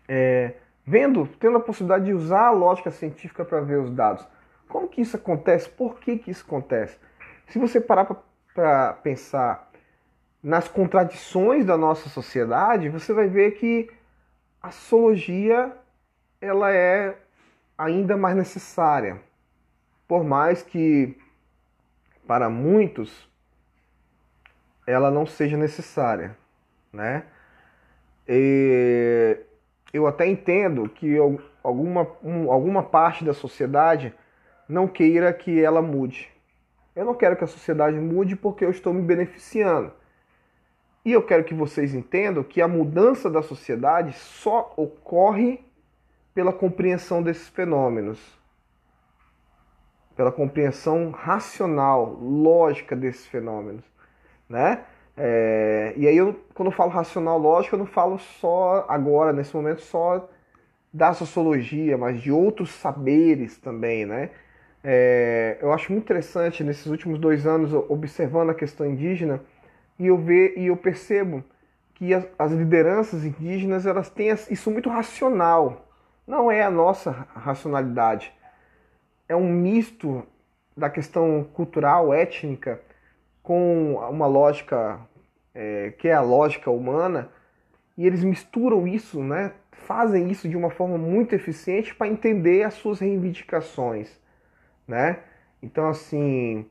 é, 0.06 0.52
vendo, 0.86 1.26
tendo 1.40 1.56
a 1.56 1.60
possibilidade 1.60 2.04
de 2.04 2.12
usar 2.12 2.48
a 2.48 2.50
lógica 2.50 2.90
científica 2.90 3.44
para 3.44 3.60
ver 3.60 3.78
os 3.78 3.90
dados. 3.90 4.24
Como 4.68 4.86
que 4.86 5.00
isso 5.00 5.16
acontece? 5.16 5.68
Por 5.68 5.98
que, 5.98 6.18
que 6.18 6.30
isso 6.30 6.44
acontece? 6.46 6.98
Se 7.48 7.58
você 7.58 7.80
parar 7.80 8.06
para 8.54 8.92
pensar 8.92 9.70
nas 10.42 10.68
contradições 10.68 11.64
da 11.64 11.76
nossa 11.76 12.08
sociedade, 12.08 12.90
você 12.90 13.12
vai 13.12 13.26
ver 13.26 13.52
que 13.52 13.90
a 14.62 14.70
sociologia 14.70 15.72
ela 16.40 16.70
é 16.72 17.16
ainda 17.76 18.16
mais 18.16 18.36
necessária 18.36 19.20
por 20.08 20.24
mais 20.24 20.62
que 20.62 21.14
para 22.26 22.48
muitos 22.48 23.27
ela 24.90 25.10
não 25.10 25.26
seja 25.26 25.56
necessária, 25.56 26.36
né? 26.92 27.24
E 28.26 29.38
eu 29.92 30.06
até 30.06 30.26
entendo 30.26 30.88
que 30.88 31.16
alguma, 31.62 32.06
um, 32.22 32.50
alguma 32.50 32.82
parte 32.82 33.24
da 33.24 33.32
sociedade 33.32 34.14
não 34.68 34.86
queira 34.86 35.32
que 35.32 35.62
ela 35.62 35.82
mude. 35.82 36.30
Eu 36.94 37.04
não 37.04 37.14
quero 37.14 37.36
que 37.36 37.44
a 37.44 37.48
sociedade 37.48 37.96
mude 37.98 38.36
porque 38.36 38.64
eu 38.64 38.70
estou 38.70 38.92
me 38.92 39.02
beneficiando. 39.02 39.92
E 41.04 41.12
eu 41.12 41.22
quero 41.22 41.44
que 41.44 41.54
vocês 41.54 41.94
entendam 41.94 42.42
que 42.42 42.60
a 42.60 42.68
mudança 42.68 43.30
da 43.30 43.42
sociedade 43.42 44.12
só 44.12 44.72
ocorre 44.76 45.64
pela 46.34 46.52
compreensão 46.52 47.22
desses 47.22 47.48
fenômenos 47.48 48.38
pela 50.18 50.32
compreensão 50.32 51.12
racional, 51.12 52.18
lógica 52.20 52.96
desses 52.96 53.24
fenômenos, 53.26 53.84
né? 54.48 54.84
É, 55.16 55.92
e 55.96 56.06
aí, 56.06 56.16
eu, 56.16 56.38
quando 56.54 56.68
eu 56.68 56.72
falo 56.72 56.90
racional, 56.90 57.38
lógica, 57.38 57.74
eu 57.74 57.78
não 57.78 57.86
falo 57.86 58.18
só 58.18 58.86
agora, 58.88 59.32
nesse 59.32 59.54
momento, 59.54 59.82
só 59.82 60.28
da 60.92 61.12
sociologia, 61.12 61.98
mas 61.98 62.20
de 62.20 62.30
outros 62.32 62.70
saberes 62.70 63.58
também, 63.58 64.06
né? 64.06 64.30
É, 64.82 65.58
eu 65.60 65.72
acho 65.72 65.92
muito 65.92 66.04
interessante, 66.04 66.62
nesses 66.64 66.86
últimos 66.86 67.18
dois 67.18 67.46
anos, 67.46 67.72
observando 67.88 68.50
a 68.50 68.54
questão 68.54 68.86
indígena, 68.86 69.40
e 69.98 70.06
eu, 70.06 70.16
ver, 70.16 70.54
e 70.56 70.66
eu 70.66 70.76
percebo 70.76 71.44
que 71.94 72.14
as, 72.14 72.26
as 72.38 72.52
lideranças 72.52 73.24
indígenas, 73.24 73.86
elas 73.86 74.08
têm 74.08 74.28
isso 74.50 74.70
muito 74.70 74.88
racional. 74.88 75.88
Não 76.26 76.50
é 76.50 76.62
a 76.62 76.70
nossa 76.70 77.10
racionalidade 77.34 78.32
é 79.28 79.36
um 79.36 79.48
misto 79.48 80.24
da 80.76 80.88
questão 80.88 81.44
cultural, 81.52 82.14
étnica, 82.14 82.80
com 83.48 83.94
uma 83.94 84.26
lógica 84.26 85.00
é, 85.54 85.94
que 85.98 86.06
é 86.06 86.12
a 86.12 86.20
lógica 86.20 86.70
humana, 86.70 87.30
e 87.96 88.06
eles 88.06 88.22
misturam 88.22 88.86
isso, 88.86 89.24
né? 89.24 89.54
fazem 89.72 90.30
isso 90.30 90.46
de 90.46 90.54
uma 90.54 90.68
forma 90.68 90.98
muito 90.98 91.34
eficiente 91.34 91.94
para 91.94 92.08
entender 92.08 92.62
as 92.62 92.74
suas 92.74 92.98
reivindicações. 93.00 94.20
Né? 94.86 95.20
Então, 95.62 95.88
assim, 95.88 96.66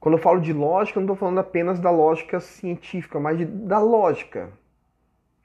quando 0.00 0.16
eu 0.16 0.22
falo 0.22 0.40
de 0.40 0.52
lógica, 0.52 0.98
eu 0.98 1.02
não 1.02 1.14
estou 1.14 1.16
falando 1.16 1.38
apenas 1.38 1.78
da 1.78 1.90
lógica 1.90 2.40
científica, 2.40 3.20
mas 3.20 3.38
de, 3.38 3.44
da 3.44 3.78
lógica, 3.78 4.50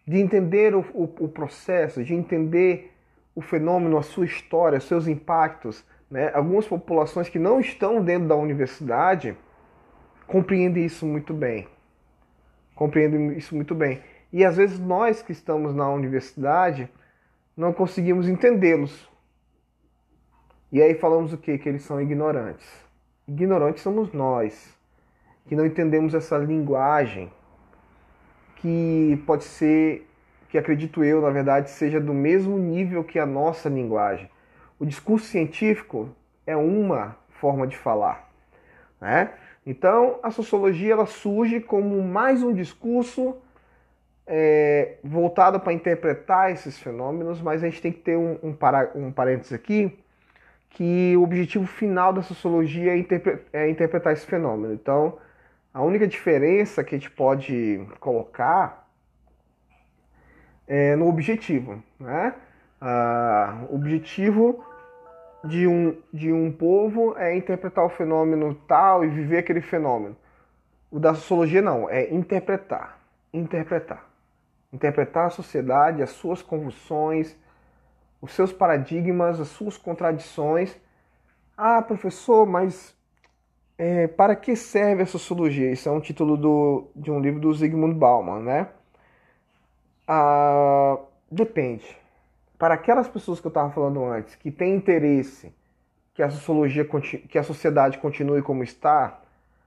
de 0.07 0.17
entender 0.17 0.73
o, 0.73 0.79
o, 0.91 1.03
o, 1.03 1.27
processo, 1.29 2.03
de 2.03 2.15
entender 2.15 2.91
o 3.35 3.41
fenômeno, 3.41 3.95
a 3.95 4.01
sua 4.01 4.25
história, 4.25 4.79
seus 4.79 5.05
impactos. 5.07 5.85
Né? 6.09 6.31
Algumas 6.33 6.67
populações 6.67 7.29
que 7.29 7.37
não 7.37 7.59
estão 7.59 8.03
dentro 8.03 8.27
da 8.27 8.35
universidade 8.35 9.37
compreendem 10.31 10.85
isso 10.85 11.05
muito 11.05 11.33
bem. 11.33 11.67
Compreendem 12.73 13.37
isso 13.37 13.53
muito 13.53 13.75
bem. 13.75 14.01
E 14.31 14.45
às 14.45 14.55
vezes 14.55 14.79
nós 14.79 15.21
que 15.21 15.33
estamos 15.33 15.75
na 15.75 15.89
universidade 15.89 16.89
não 17.55 17.73
conseguimos 17.73 18.29
entendê-los. 18.29 19.09
E 20.71 20.81
aí 20.81 20.95
falamos 20.95 21.33
o 21.33 21.37
quê? 21.37 21.57
Que 21.57 21.67
eles 21.67 21.83
são 21.83 21.99
ignorantes. 21.99 22.65
Ignorantes 23.27 23.83
somos 23.83 24.13
nós, 24.13 24.73
que 25.47 25.55
não 25.55 25.65
entendemos 25.65 26.13
essa 26.13 26.37
linguagem, 26.37 27.29
que 28.55 29.21
pode 29.27 29.43
ser, 29.43 30.07
que 30.47 30.57
acredito 30.57 31.03
eu, 31.03 31.21
na 31.21 31.29
verdade, 31.29 31.69
seja 31.69 31.99
do 31.99 32.13
mesmo 32.13 32.57
nível 32.57 33.03
que 33.03 33.19
a 33.19 33.25
nossa 33.25 33.67
linguagem. 33.67 34.29
O 34.79 34.85
discurso 34.85 35.25
científico 35.25 36.09
é 36.47 36.55
uma 36.55 37.17
forma 37.31 37.67
de 37.67 37.77
falar, 37.77 38.29
né? 38.99 39.33
Então, 39.65 40.19
a 40.23 40.31
sociologia 40.31 40.93
ela 40.93 41.05
surge 41.05 41.59
como 41.59 42.01
mais 42.01 42.41
um 42.41 42.53
discurso 42.53 43.37
é, 44.25 44.97
voltado 45.03 45.59
para 45.59 45.73
interpretar 45.73 46.51
esses 46.51 46.79
fenômenos, 46.79 47.41
mas 47.41 47.63
a 47.63 47.69
gente 47.69 47.81
tem 47.81 47.91
que 47.91 47.99
ter 47.99 48.17
um, 48.17 48.39
um, 48.41 48.53
para, 48.53 48.91
um 48.95 49.11
parênteses 49.11 49.53
aqui, 49.53 49.97
que 50.69 51.15
o 51.17 51.23
objetivo 51.23 51.65
final 51.67 52.13
da 52.13 52.21
sociologia 52.21 52.93
é, 52.93 52.97
interpre, 52.97 53.39
é 53.53 53.69
interpretar 53.69 54.13
esse 54.13 54.25
fenômeno. 54.25 54.73
Então, 54.73 55.17
a 55.73 55.81
única 55.81 56.07
diferença 56.07 56.83
que 56.83 56.95
a 56.95 56.97
gente 56.97 57.11
pode 57.11 57.85
colocar 57.99 58.89
é 60.67 60.95
no 60.95 61.07
objetivo. 61.07 61.83
Né? 61.99 62.33
Ah, 62.79 63.65
o 63.69 63.75
objetivo 63.75 64.63
de 65.43 65.67
um, 65.67 65.97
de 66.13 66.31
um 66.31 66.51
povo 66.51 67.17
é 67.17 67.35
interpretar 67.35 67.85
o 67.85 67.89
fenômeno 67.89 68.53
tal 68.67 69.03
e 69.03 69.07
viver 69.07 69.39
aquele 69.39 69.61
fenômeno. 69.61 70.15
O 70.89 70.99
da 70.99 71.13
sociologia 71.15 71.61
não, 71.61 71.89
é 71.89 72.13
interpretar. 72.13 72.99
Interpretar. 73.33 74.09
Interpretar 74.71 75.27
a 75.27 75.29
sociedade, 75.29 76.01
as 76.01 76.11
suas 76.11 76.41
convulsões, 76.41 77.35
os 78.21 78.31
seus 78.33 78.53
paradigmas, 78.53 79.39
as 79.39 79.47
suas 79.47 79.77
contradições. 79.77 80.77
Ah, 81.57 81.81
professor, 81.81 82.45
mas 82.45 82.95
é, 83.77 84.07
para 84.07 84.35
que 84.35 84.55
serve 84.55 85.03
a 85.03 85.07
sociologia? 85.07 85.71
Isso 85.71 85.89
é 85.89 85.91
um 85.91 85.99
título 85.99 86.37
do, 86.37 86.87
de 86.95 87.09
um 87.09 87.19
livro 87.19 87.39
do 87.39 87.53
Zygmunt 87.53 87.95
Bauman, 87.95 88.41
né? 88.41 88.67
Ah, 90.07 90.97
depende 91.31 92.00
para 92.61 92.75
aquelas 92.75 93.07
pessoas 93.07 93.39
que 93.39 93.47
eu 93.47 93.49
estava 93.49 93.71
falando 93.71 94.05
antes, 94.05 94.35
que 94.35 94.51
têm 94.51 94.75
interesse 94.75 95.51
que 96.13 96.21
a 96.21 96.29
sociologia, 96.29 96.87
que 97.27 97.39
a 97.39 97.41
sociedade 97.41 97.97
continue 97.97 98.43
como 98.43 98.63
está, 98.63 99.19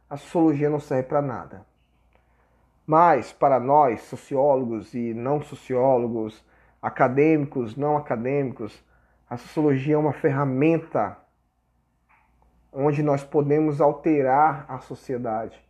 a 0.09 0.17
sociologia 0.17 0.71
não 0.71 0.79
serve 0.79 1.09
para 1.09 1.21
nada. 1.21 1.67
Mas 2.87 3.33
para 3.33 3.59
nós, 3.59 4.03
sociólogos 4.03 4.95
e 4.95 5.13
não 5.13 5.43
sociólogos, 5.43 6.47
acadêmicos, 6.81 7.75
não 7.75 7.97
acadêmicos, 7.97 8.81
a 9.29 9.37
sociologia 9.37 9.97
é 9.97 9.99
uma 9.99 10.13
ferramenta 10.13 11.19
onde 12.73 13.03
nós 13.03 13.25
podemos 13.25 13.81
alterar 13.81 14.67
a 14.69 14.79
sociedade. 14.79 15.61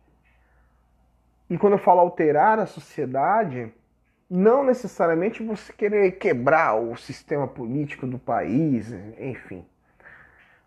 E 1.49 1.57
quando 1.57 1.73
eu 1.73 1.79
falo 1.79 2.01
alterar 2.01 2.59
a 2.59 2.67
sociedade, 2.67 3.73
não 4.29 4.63
necessariamente 4.63 5.43
você 5.43 5.71
querer 5.71 6.13
quebrar 6.13 6.75
o 6.75 6.95
sistema 6.97 7.47
político 7.47 8.07
do 8.07 8.17
país, 8.17 8.91
enfim. 9.19 9.65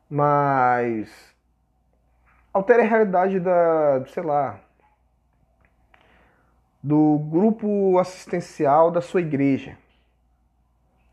Mas 0.09 1.35
altere 2.53 2.83
a 2.83 2.87
realidade 2.87 3.41
da, 3.41 4.05
sei 4.07 4.23
lá, 4.23 4.61
do 6.83 7.19
grupo 7.31 7.99
assistencial 7.99 8.91
da 8.91 9.01
sua 9.01 9.21
igreja, 9.21 9.77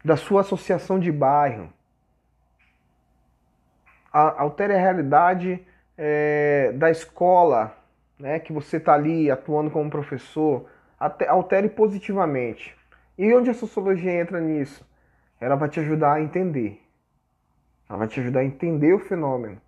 da 0.03 0.15
sua 0.15 0.41
associação 0.41 0.99
de 0.99 1.11
bairro. 1.11 1.73
Altere 4.13 4.73
a 4.73 4.77
realidade 4.77 5.65
é, 5.97 6.71
da 6.73 6.89
escola, 6.89 7.75
né, 8.17 8.39
que 8.39 8.53
você 8.53 8.77
está 8.77 8.93
ali 8.93 9.29
atuando 9.29 9.69
como 9.69 9.89
professor 9.89 10.69
altere 11.27 11.69
positivamente. 11.69 12.75
E 13.17 13.33
onde 13.33 13.49
a 13.49 13.53
sociologia 13.53 14.11
entra 14.11 14.39
nisso? 14.39 14.85
Ela 15.39 15.55
vai 15.55 15.69
te 15.69 15.79
ajudar 15.79 16.13
a 16.13 16.21
entender. 16.21 16.81
Ela 17.87 17.99
vai 17.99 18.07
te 18.07 18.19
ajudar 18.19 18.41
a 18.41 18.45
entender 18.45 18.93
o 18.93 18.99
fenômeno. 18.99 19.61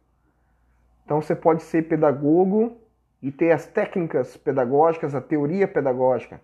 Então 1.05 1.21
você 1.21 1.35
pode 1.35 1.63
ser 1.63 1.83
pedagogo 1.83 2.77
e 3.21 3.31
ter 3.31 3.51
as 3.51 3.65
técnicas 3.65 4.35
pedagógicas, 4.35 5.15
a 5.15 5.21
teoria 5.21 5.67
pedagógica. 5.67 6.41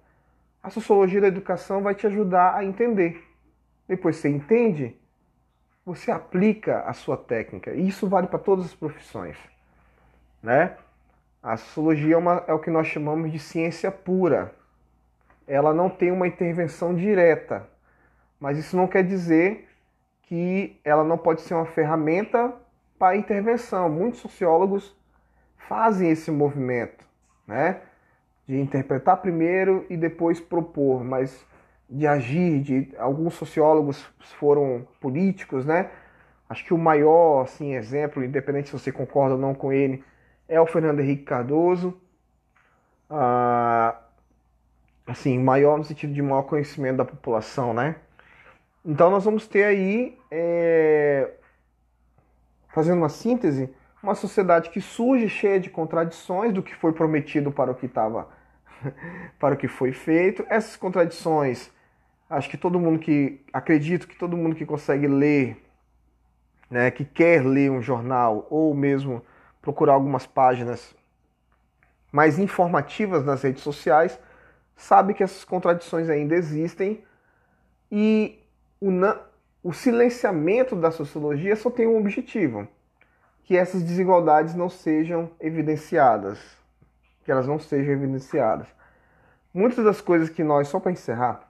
A 0.62 0.70
sociologia 0.70 1.20
da 1.20 1.28
educação 1.28 1.82
vai 1.82 1.94
te 1.94 2.08
ajudar 2.08 2.56
a 2.56 2.64
entender. 2.64 3.22
Depois 3.88 4.16
você 4.16 4.30
entende, 4.30 4.96
você 5.86 6.10
aplica 6.10 6.80
a 6.82 6.94
sua 6.94 7.18
técnica. 7.18 7.72
E 7.74 7.88
isso 7.88 8.08
vale 8.08 8.28
para 8.28 8.40
todas 8.40 8.66
as 8.66 8.74
profissões. 8.74 9.38
Né? 10.42 10.78
A 11.42 11.58
sociologia 11.58 12.16
é, 12.16 12.18
uma, 12.18 12.44
é 12.48 12.54
o 12.54 12.60
que 12.60 12.70
nós 12.70 12.88
chamamos 12.88 13.32
de 13.32 13.40
ciência 13.40 13.92
pura 13.92 14.56
ela 15.48 15.74
não 15.74 15.90
tem 15.90 16.12
uma 16.12 16.28
intervenção 16.28 16.94
direta. 16.94 17.68
Mas 18.40 18.58
isso 18.58 18.76
não 18.76 18.88
quer 18.88 19.04
dizer 19.04 19.70
que 20.24 20.80
ela 20.84 21.04
não 21.04 21.18
pode 21.18 21.42
ser 21.42 21.54
uma 21.54 21.66
ferramenta 21.66 22.54
para 22.98 23.16
intervenção. 23.16 23.90
Muitos 23.90 24.20
sociólogos 24.20 24.96
fazem 25.56 26.10
esse 26.10 26.32
movimento, 26.32 27.06
né? 27.48 27.82
De 28.48 28.60
interpretar 28.60 29.18
primeiro 29.18 29.86
e 29.90 29.96
depois 29.96 30.40
propor, 30.40 31.04
mas 31.04 31.46
de 31.90 32.08
agir, 32.08 32.62
de 32.62 32.94
alguns 32.98 33.36
sociólogos 33.36 34.04
foram 34.40 34.88
políticos, 35.00 35.66
né? 35.66 35.90
Acho 36.50 36.66
que 36.66 36.74
o 36.74 36.78
maior 36.78 37.44
assim 37.44 37.76
exemplo, 37.76 38.24
independente 38.24 38.70
se 38.70 38.74
você 38.74 38.92
concorda 38.92 39.36
ou 39.36 39.42
não 39.42 39.54
com 39.54 39.72
ele, 39.72 40.04
é 40.48 40.60
o 40.60 40.66
Fernando 40.66 41.00
Henrique 41.00 41.24
Cardoso. 41.24 42.00
Ah, 43.10 44.03
assim, 45.06 45.38
maior 45.38 45.78
no 45.78 45.84
sentido 45.84 46.14
de 46.14 46.22
maior 46.22 46.44
conhecimento 46.44 46.98
da 46.98 47.06
população, 47.06 47.74
né? 47.74 47.96
Então 48.86 49.10
nós 49.10 49.24
vamos 49.24 49.48
ter 49.48 49.64
aí, 49.64 50.18
é, 50.30 51.32
fazendo 52.70 52.98
uma 52.98 53.10
síntese, 53.10 53.74
uma 54.02 54.16
sociedade 54.16 54.70
que 54.70 54.82
surge 54.82 55.30
cheia 55.30 55.60
de 55.60 55.70
contradições 55.70 56.54
do 56.54 56.62
que 56.62 56.76
foi 56.76 56.92
prometido 56.92 57.52
para 57.52 57.72
o 57.72 57.76
que 57.76 57.86
estava, 57.86 58.28
para 59.40 59.56
o 59.56 59.58
que 59.58 59.68
foi 59.68 59.94
feito. 59.94 60.46
Essas 60.50 60.76
contradições, 60.76 61.72
acho 62.30 62.50
que 62.50 62.58
todo 62.58 62.80
mundo 62.80 63.00
que 63.00 63.42
acredito 63.54 64.08
que 64.08 64.18
todo 64.18 64.36
mundo 64.36 64.56
que 64.56 64.66
consegue 64.66 65.08
ler, 65.08 65.58
né, 66.70 66.92
que 66.92 67.06
quer 67.06 67.46
ler 67.46 67.72
um 67.72 67.82
jornal 67.82 68.48
ou 68.50 68.74
mesmo 68.74 69.24
procurar 69.62 69.94
algumas 69.94 70.26
páginas 70.26 70.94
mais 72.12 72.38
informativas 72.38 73.24
nas 73.24 73.42
redes 73.42 73.64
sociais 73.64 74.20
sabe 74.76 75.14
que 75.14 75.24
essas 75.24 75.44
contradições 75.44 76.10
ainda 76.10 76.36
existem 76.36 77.04
e 77.92 78.40
o, 78.82 78.90
o 79.64 79.74
silenciamento 79.74 80.76
da 80.76 80.92
sociologia 80.92 81.56
só 81.56 81.70
tem 81.70 81.88
um 81.88 81.98
objetivo, 81.98 82.68
que 83.44 83.56
essas 83.56 83.84
desigualdades 83.84 84.56
não 84.56 84.70
sejam 84.70 85.30
evidenciadas, 85.40 86.40
que 87.24 87.32
elas 87.32 87.48
não 87.48 87.60
sejam 87.60 87.94
evidenciadas. 87.94 88.68
Muitas 89.54 89.86
das 89.86 90.02
coisas 90.02 90.30
que 90.30 90.44
nós, 90.44 90.68
só 90.68 90.80
para 90.80 90.92
encerrar, 90.92 91.48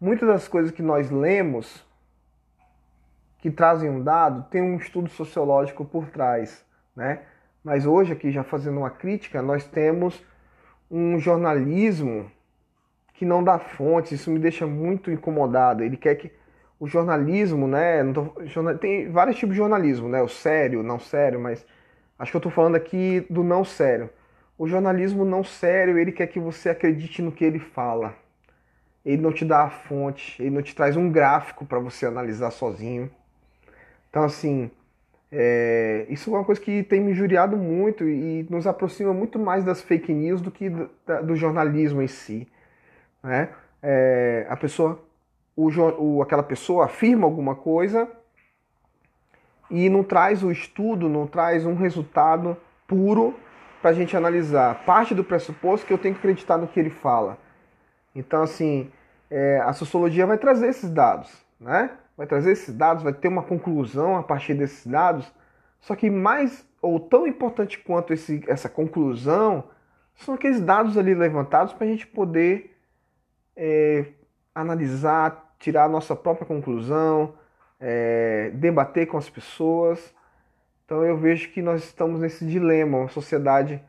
muitas 0.00 0.28
das 0.28 0.48
coisas 0.48 0.72
que 0.72 0.82
nós 0.82 1.10
lemos 1.10 1.84
que 3.38 3.50
trazem 3.50 3.90
um 3.90 4.02
dado, 4.02 4.48
tem 4.48 4.62
um 4.62 4.76
estudo 4.76 5.10
sociológico 5.10 5.84
por 5.84 6.08
trás, 6.08 6.64
né? 6.96 7.20
Mas 7.62 7.84
hoje 7.84 8.12
aqui 8.12 8.30
já 8.30 8.42
fazendo 8.42 8.78
uma 8.78 8.90
crítica, 8.90 9.42
nós 9.42 9.66
temos 9.66 10.24
um 10.90 11.18
jornalismo 11.18 12.30
que 13.14 13.24
não 13.24 13.42
dá 13.42 13.58
fontes, 13.58 14.12
isso 14.12 14.30
me 14.30 14.38
deixa 14.38 14.66
muito 14.66 15.10
incomodado. 15.10 15.82
Ele 15.82 15.96
quer 15.96 16.16
que 16.16 16.30
o 16.78 16.86
jornalismo, 16.86 17.66
né? 17.66 18.04
Tô, 18.12 18.24
tem 18.74 19.10
vários 19.10 19.36
tipos 19.36 19.54
de 19.54 19.58
jornalismo, 19.58 20.08
né? 20.08 20.20
O 20.20 20.28
sério, 20.28 20.82
não 20.82 20.98
sério, 20.98 21.40
mas 21.40 21.64
acho 22.18 22.30
que 22.30 22.36
eu 22.36 22.40
estou 22.40 22.52
falando 22.52 22.74
aqui 22.74 23.24
do 23.30 23.42
não 23.42 23.64
sério. 23.64 24.10
O 24.58 24.68
jornalismo 24.68 25.24
não 25.24 25.42
sério, 25.42 25.98
ele 25.98 26.12
quer 26.12 26.26
que 26.26 26.38
você 26.38 26.68
acredite 26.68 27.22
no 27.22 27.32
que 27.32 27.44
ele 27.44 27.58
fala. 27.58 28.14
Ele 29.04 29.22
não 29.22 29.32
te 29.32 29.44
dá 29.44 29.64
a 29.64 29.70
fonte, 29.70 30.40
ele 30.42 30.50
não 30.50 30.62
te 30.62 30.74
traz 30.74 30.96
um 30.96 31.10
gráfico 31.10 31.64
para 31.64 31.78
você 31.78 32.06
analisar 32.06 32.50
sozinho. 32.50 33.10
Então, 34.10 34.24
assim, 34.24 34.70
é, 35.30 36.06
isso 36.08 36.30
é 36.30 36.38
uma 36.38 36.44
coisa 36.44 36.60
que 36.60 36.82
tem 36.82 37.00
me 37.00 37.12
injuriado 37.12 37.56
muito 37.56 38.08
e 38.08 38.46
nos 38.48 38.66
aproxima 38.66 39.12
muito 39.12 39.38
mais 39.38 39.64
das 39.64 39.82
fake 39.82 40.12
news 40.12 40.40
do 40.40 40.50
que 40.50 40.70
do, 40.70 40.88
do 41.24 41.36
jornalismo 41.36 42.00
em 42.00 42.08
si. 42.08 42.48
Né? 43.24 43.48
É, 43.82 44.46
a 44.50 44.56
pessoa, 44.56 45.02
o, 45.56 45.70
o, 45.98 46.22
aquela 46.22 46.42
pessoa 46.42 46.84
afirma 46.84 47.24
alguma 47.26 47.54
coisa 47.54 48.06
e 49.70 49.88
não 49.88 50.04
traz 50.04 50.42
o 50.42 50.52
estudo, 50.52 51.08
não 51.08 51.26
traz 51.26 51.64
um 51.64 51.74
resultado 51.74 52.54
puro 52.86 53.34
para 53.80 53.90
a 53.90 53.94
gente 53.94 54.14
analisar. 54.14 54.84
Parte 54.84 55.14
do 55.14 55.24
pressuposto 55.24 55.86
que 55.86 55.92
eu 55.92 55.98
tenho 55.98 56.14
que 56.14 56.20
acreditar 56.20 56.58
no 56.58 56.68
que 56.68 56.78
ele 56.78 56.90
fala. 56.90 57.38
Então, 58.14 58.42
assim, 58.42 58.90
é, 59.30 59.58
a 59.60 59.72
sociologia 59.72 60.26
vai 60.26 60.36
trazer 60.36 60.68
esses 60.68 60.90
dados, 60.90 61.32
né? 61.58 61.90
vai 62.16 62.26
trazer 62.26 62.52
esses 62.52 62.74
dados, 62.74 63.02
vai 63.02 63.12
ter 63.12 63.28
uma 63.28 63.42
conclusão 63.42 64.16
a 64.16 64.22
partir 64.22 64.54
desses 64.54 64.86
dados. 64.86 65.32
Só 65.80 65.96
que 65.96 66.10
mais 66.10 66.66
ou 66.80 67.00
tão 67.00 67.26
importante 67.26 67.78
quanto 67.78 68.12
esse, 68.12 68.44
essa 68.46 68.68
conclusão 68.68 69.64
são 70.14 70.34
aqueles 70.34 70.60
dados 70.60 70.96
ali 70.96 71.14
levantados 71.14 71.72
para 71.72 71.86
a 71.86 71.90
gente 71.90 72.06
poder 72.06 72.73
é, 73.56 74.06
analisar, 74.54 75.54
tirar 75.58 75.84
a 75.84 75.88
nossa 75.88 76.14
própria 76.14 76.46
conclusão, 76.46 77.34
é, 77.80 78.50
debater 78.54 79.06
com 79.06 79.16
as 79.16 79.28
pessoas. 79.28 80.14
Então 80.84 81.02
eu 81.04 81.16
vejo 81.16 81.50
que 81.50 81.62
nós 81.62 81.84
estamos 81.84 82.20
nesse 82.20 82.46
dilema, 82.46 82.98
uma 82.98 83.08
sociedade 83.08 83.82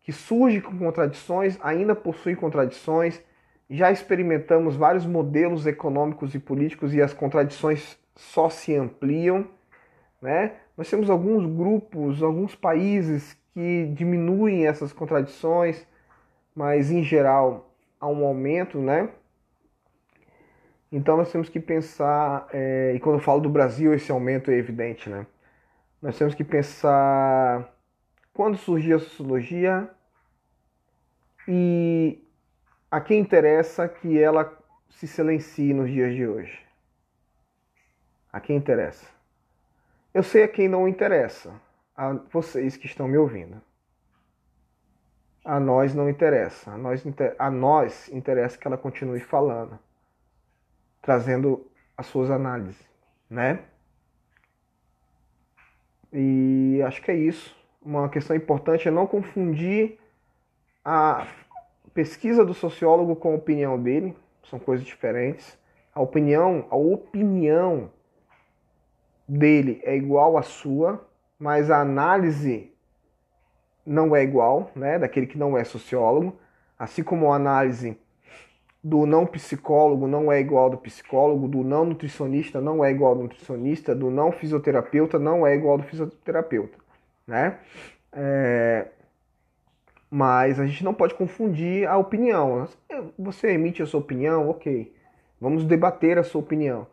que 0.00 0.12
surge 0.12 0.60
com 0.60 0.76
contradições, 0.78 1.58
ainda 1.62 1.94
possui 1.94 2.34
contradições, 2.34 3.22
já 3.68 3.92
experimentamos 3.92 4.74
vários 4.74 5.06
modelos 5.06 5.66
econômicos 5.66 6.34
e 6.34 6.38
políticos 6.38 6.92
e 6.94 7.00
as 7.00 7.12
contradições 7.12 7.98
só 8.16 8.48
se 8.48 8.74
ampliam. 8.74 9.46
Né? 10.20 10.52
Nós 10.76 10.90
temos 10.90 11.08
alguns 11.08 11.46
grupos, 11.46 12.22
alguns 12.22 12.54
países 12.54 13.36
que 13.54 13.86
diminuem 13.94 14.66
essas 14.66 14.92
contradições, 14.92 15.86
mas 16.54 16.90
em 16.90 17.02
geral 17.02 17.69
há 18.00 18.08
um 18.08 18.24
aumento, 18.24 18.78
né? 18.78 19.10
Então 20.90 21.16
nós 21.16 21.30
temos 21.30 21.48
que 21.48 21.60
pensar, 21.60 22.48
é, 22.52 22.94
e 22.94 23.00
quando 23.00 23.16
eu 23.16 23.22
falo 23.22 23.40
do 23.40 23.48
Brasil, 23.48 23.94
esse 23.94 24.10
aumento 24.10 24.50
é 24.50 24.54
evidente, 24.54 25.08
né? 25.08 25.26
Nós 26.02 26.16
temos 26.18 26.34
que 26.34 26.42
pensar 26.42 27.72
quando 28.32 28.56
surgiu 28.56 28.96
a 28.96 29.00
sociologia 29.00 29.88
e 31.46 32.24
a 32.90 33.00
quem 33.00 33.20
interessa 33.20 33.86
que 33.86 34.18
ela 34.18 34.58
se 34.88 35.06
silencie 35.06 35.72
nos 35.72 35.90
dias 35.90 36.14
de 36.14 36.26
hoje? 36.26 36.58
A 38.32 38.40
quem 38.40 38.56
interessa? 38.56 39.06
Eu 40.12 40.22
sei 40.22 40.42
a 40.42 40.48
quem 40.48 40.68
não 40.68 40.88
interessa, 40.88 41.54
a 41.96 42.14
vocês 42.32 42.76
que 42.76 42.86
estão 42.86 43.06
me 43.06 43.16
ouvindo. 43.16 43.60
A 45.44 45.58
nós 45.58 45.94
não 45.94 46.08
interessa, 46.08 46.72
a 46.72 46.76
nós, 46.76 47.02
a 47.38 47.50
nós 47.50 48.08
interessa 48.10 48.58
que 48.58 48.66
ela 48.66 48.76
continue 48.76 49.20
falando, 49.20 49.78
trazendo 51.00 51.66
as 51.96 52.06
suas 52.06 52.30
análises, 52.30 52.78
né? 53.28 53.60
E 56.12 56.82
acho 56.84 57.00
que 57.02 57.10
é 57.10 57.14
isso. 57.14 57.56
Uma 57.82 58.08
questão 58.08 58.36
importante 58.36 58.88
é 58.88 58.90
não 58.90 59.06
confundir 59.06 59.98
a 60.84 61.26
pesquisa 61.94 62.44
do 62.44 62.52
sociólogo 62.52 63.16
com 63.16 63.32
a 63.32 63.36
opinião 63.36 63.80
dele, 63.80 64.16
são 64.44 64.58
coisas 64.58 64.84
diferentes. 64.84 65.58
A 65.94 66.00
opinião, 66.00 66.66
a 66.70 66.76
opinião 66.76 67.90
dele 69.26 69.80
é 69.84 69.96
igual 69.96 70.36
à 70.36 70.42
sua, 70.42 71.06
mas 71.38 71.70
a 71.70 71.80
análise 71.80 72.69
não 73.90 74.14
é 74.14 74.22
igual, 74.22 74.70
né, 74.76 75.00
daquele 75.00 75.26
que 75.26 75.36
não 75.36 75.58
é 75.58 75.64
sociólogo, 75.64 76.38
assim 76.78 77.02
como 77.02 77.32
a 77.32 77.34
análise 77.34 77.98
do 78.82 79.04
não 79.04 79.26
psicólogo 79.26 80.06
não 80.06 80.30
é 80.30 80.38
igual 80.38 80.64
ao 80.64 80.70
do 80.70 80.78
psicólogo, 80.78 81.48
do 81.48 81.64
não 81.64 81.84
nutricionista 81.84 82.60
não 82.60 82.84
é 82.84 82.90
igual 82.92 83.10
ao 83.10 83.16
do 83.16 83.22
nutricionista, 83.24 83.92
do 83.92 84.08
não 84.08 84.30
fisioterapeuta 84.30 85.18
não 85.18 85.44
é 85.44 85.56
igual 85.56 85.72
ao 85.72 85.78
do 85.78 85.84
fisioterapeuta, 85.84 86.78
né? 87.26 87.58
É, 88.12 88.86
mas 90.08 90.60
a 90.60 90.66
gente 90.66 90.84
não 90.84 90.94
pode 90.94 91.14
confundir 91.14 91.86
a 91.88 91.96
opinião. 91.96 92.68
Você 93.18 93.50
emite 93.50 93.82
a 93.82 93.86
sua 93.86 94.00
opinião, 94.00 94.48
ok. 94.48 94.94
Vamos 95.40 95.64
debater 95.64 96.16
a 96.16 96.22
sua 96.22 96.40
opinião 96.40 96.86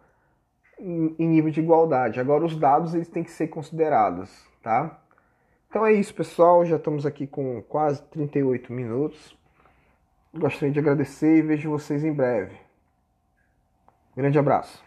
em 0.79 1.27
nível 1.27 1.51
de 1.51 1.59
igualdade. 1.59 2.19
Agora 2.19 2.43
os 2.43 2.57
dados 2.57 2.93
eles 2.93 3.07
têm 3.07 3.23
que 3.23 3.31
ser 3.31 3.47
considerados, 3.47 4.45
tá? 4.61 4.99
Então 5.69 5.85
é 5.85 5.93
isso, 5.93 6.13
pessoal. 6.13 6.65
Já 6.65 6.77
estamos 6.77 7.05
aqui 7.05 7.27
com 7.27 7.61
quase 7.63 8.01
38 8.03 8.71
minutos. 8.71 9.37
Gostaria 10.33 10.71
de 10.71 10.79
agradecer 10.79 11.37
e 11.37 11.41
vejo 11.41 11.69
vocês 11.69 12.03
em 12.03 12.13
breve. 12.13 12.55
Grande 14.15 14.39
abraço. 14.39 14.86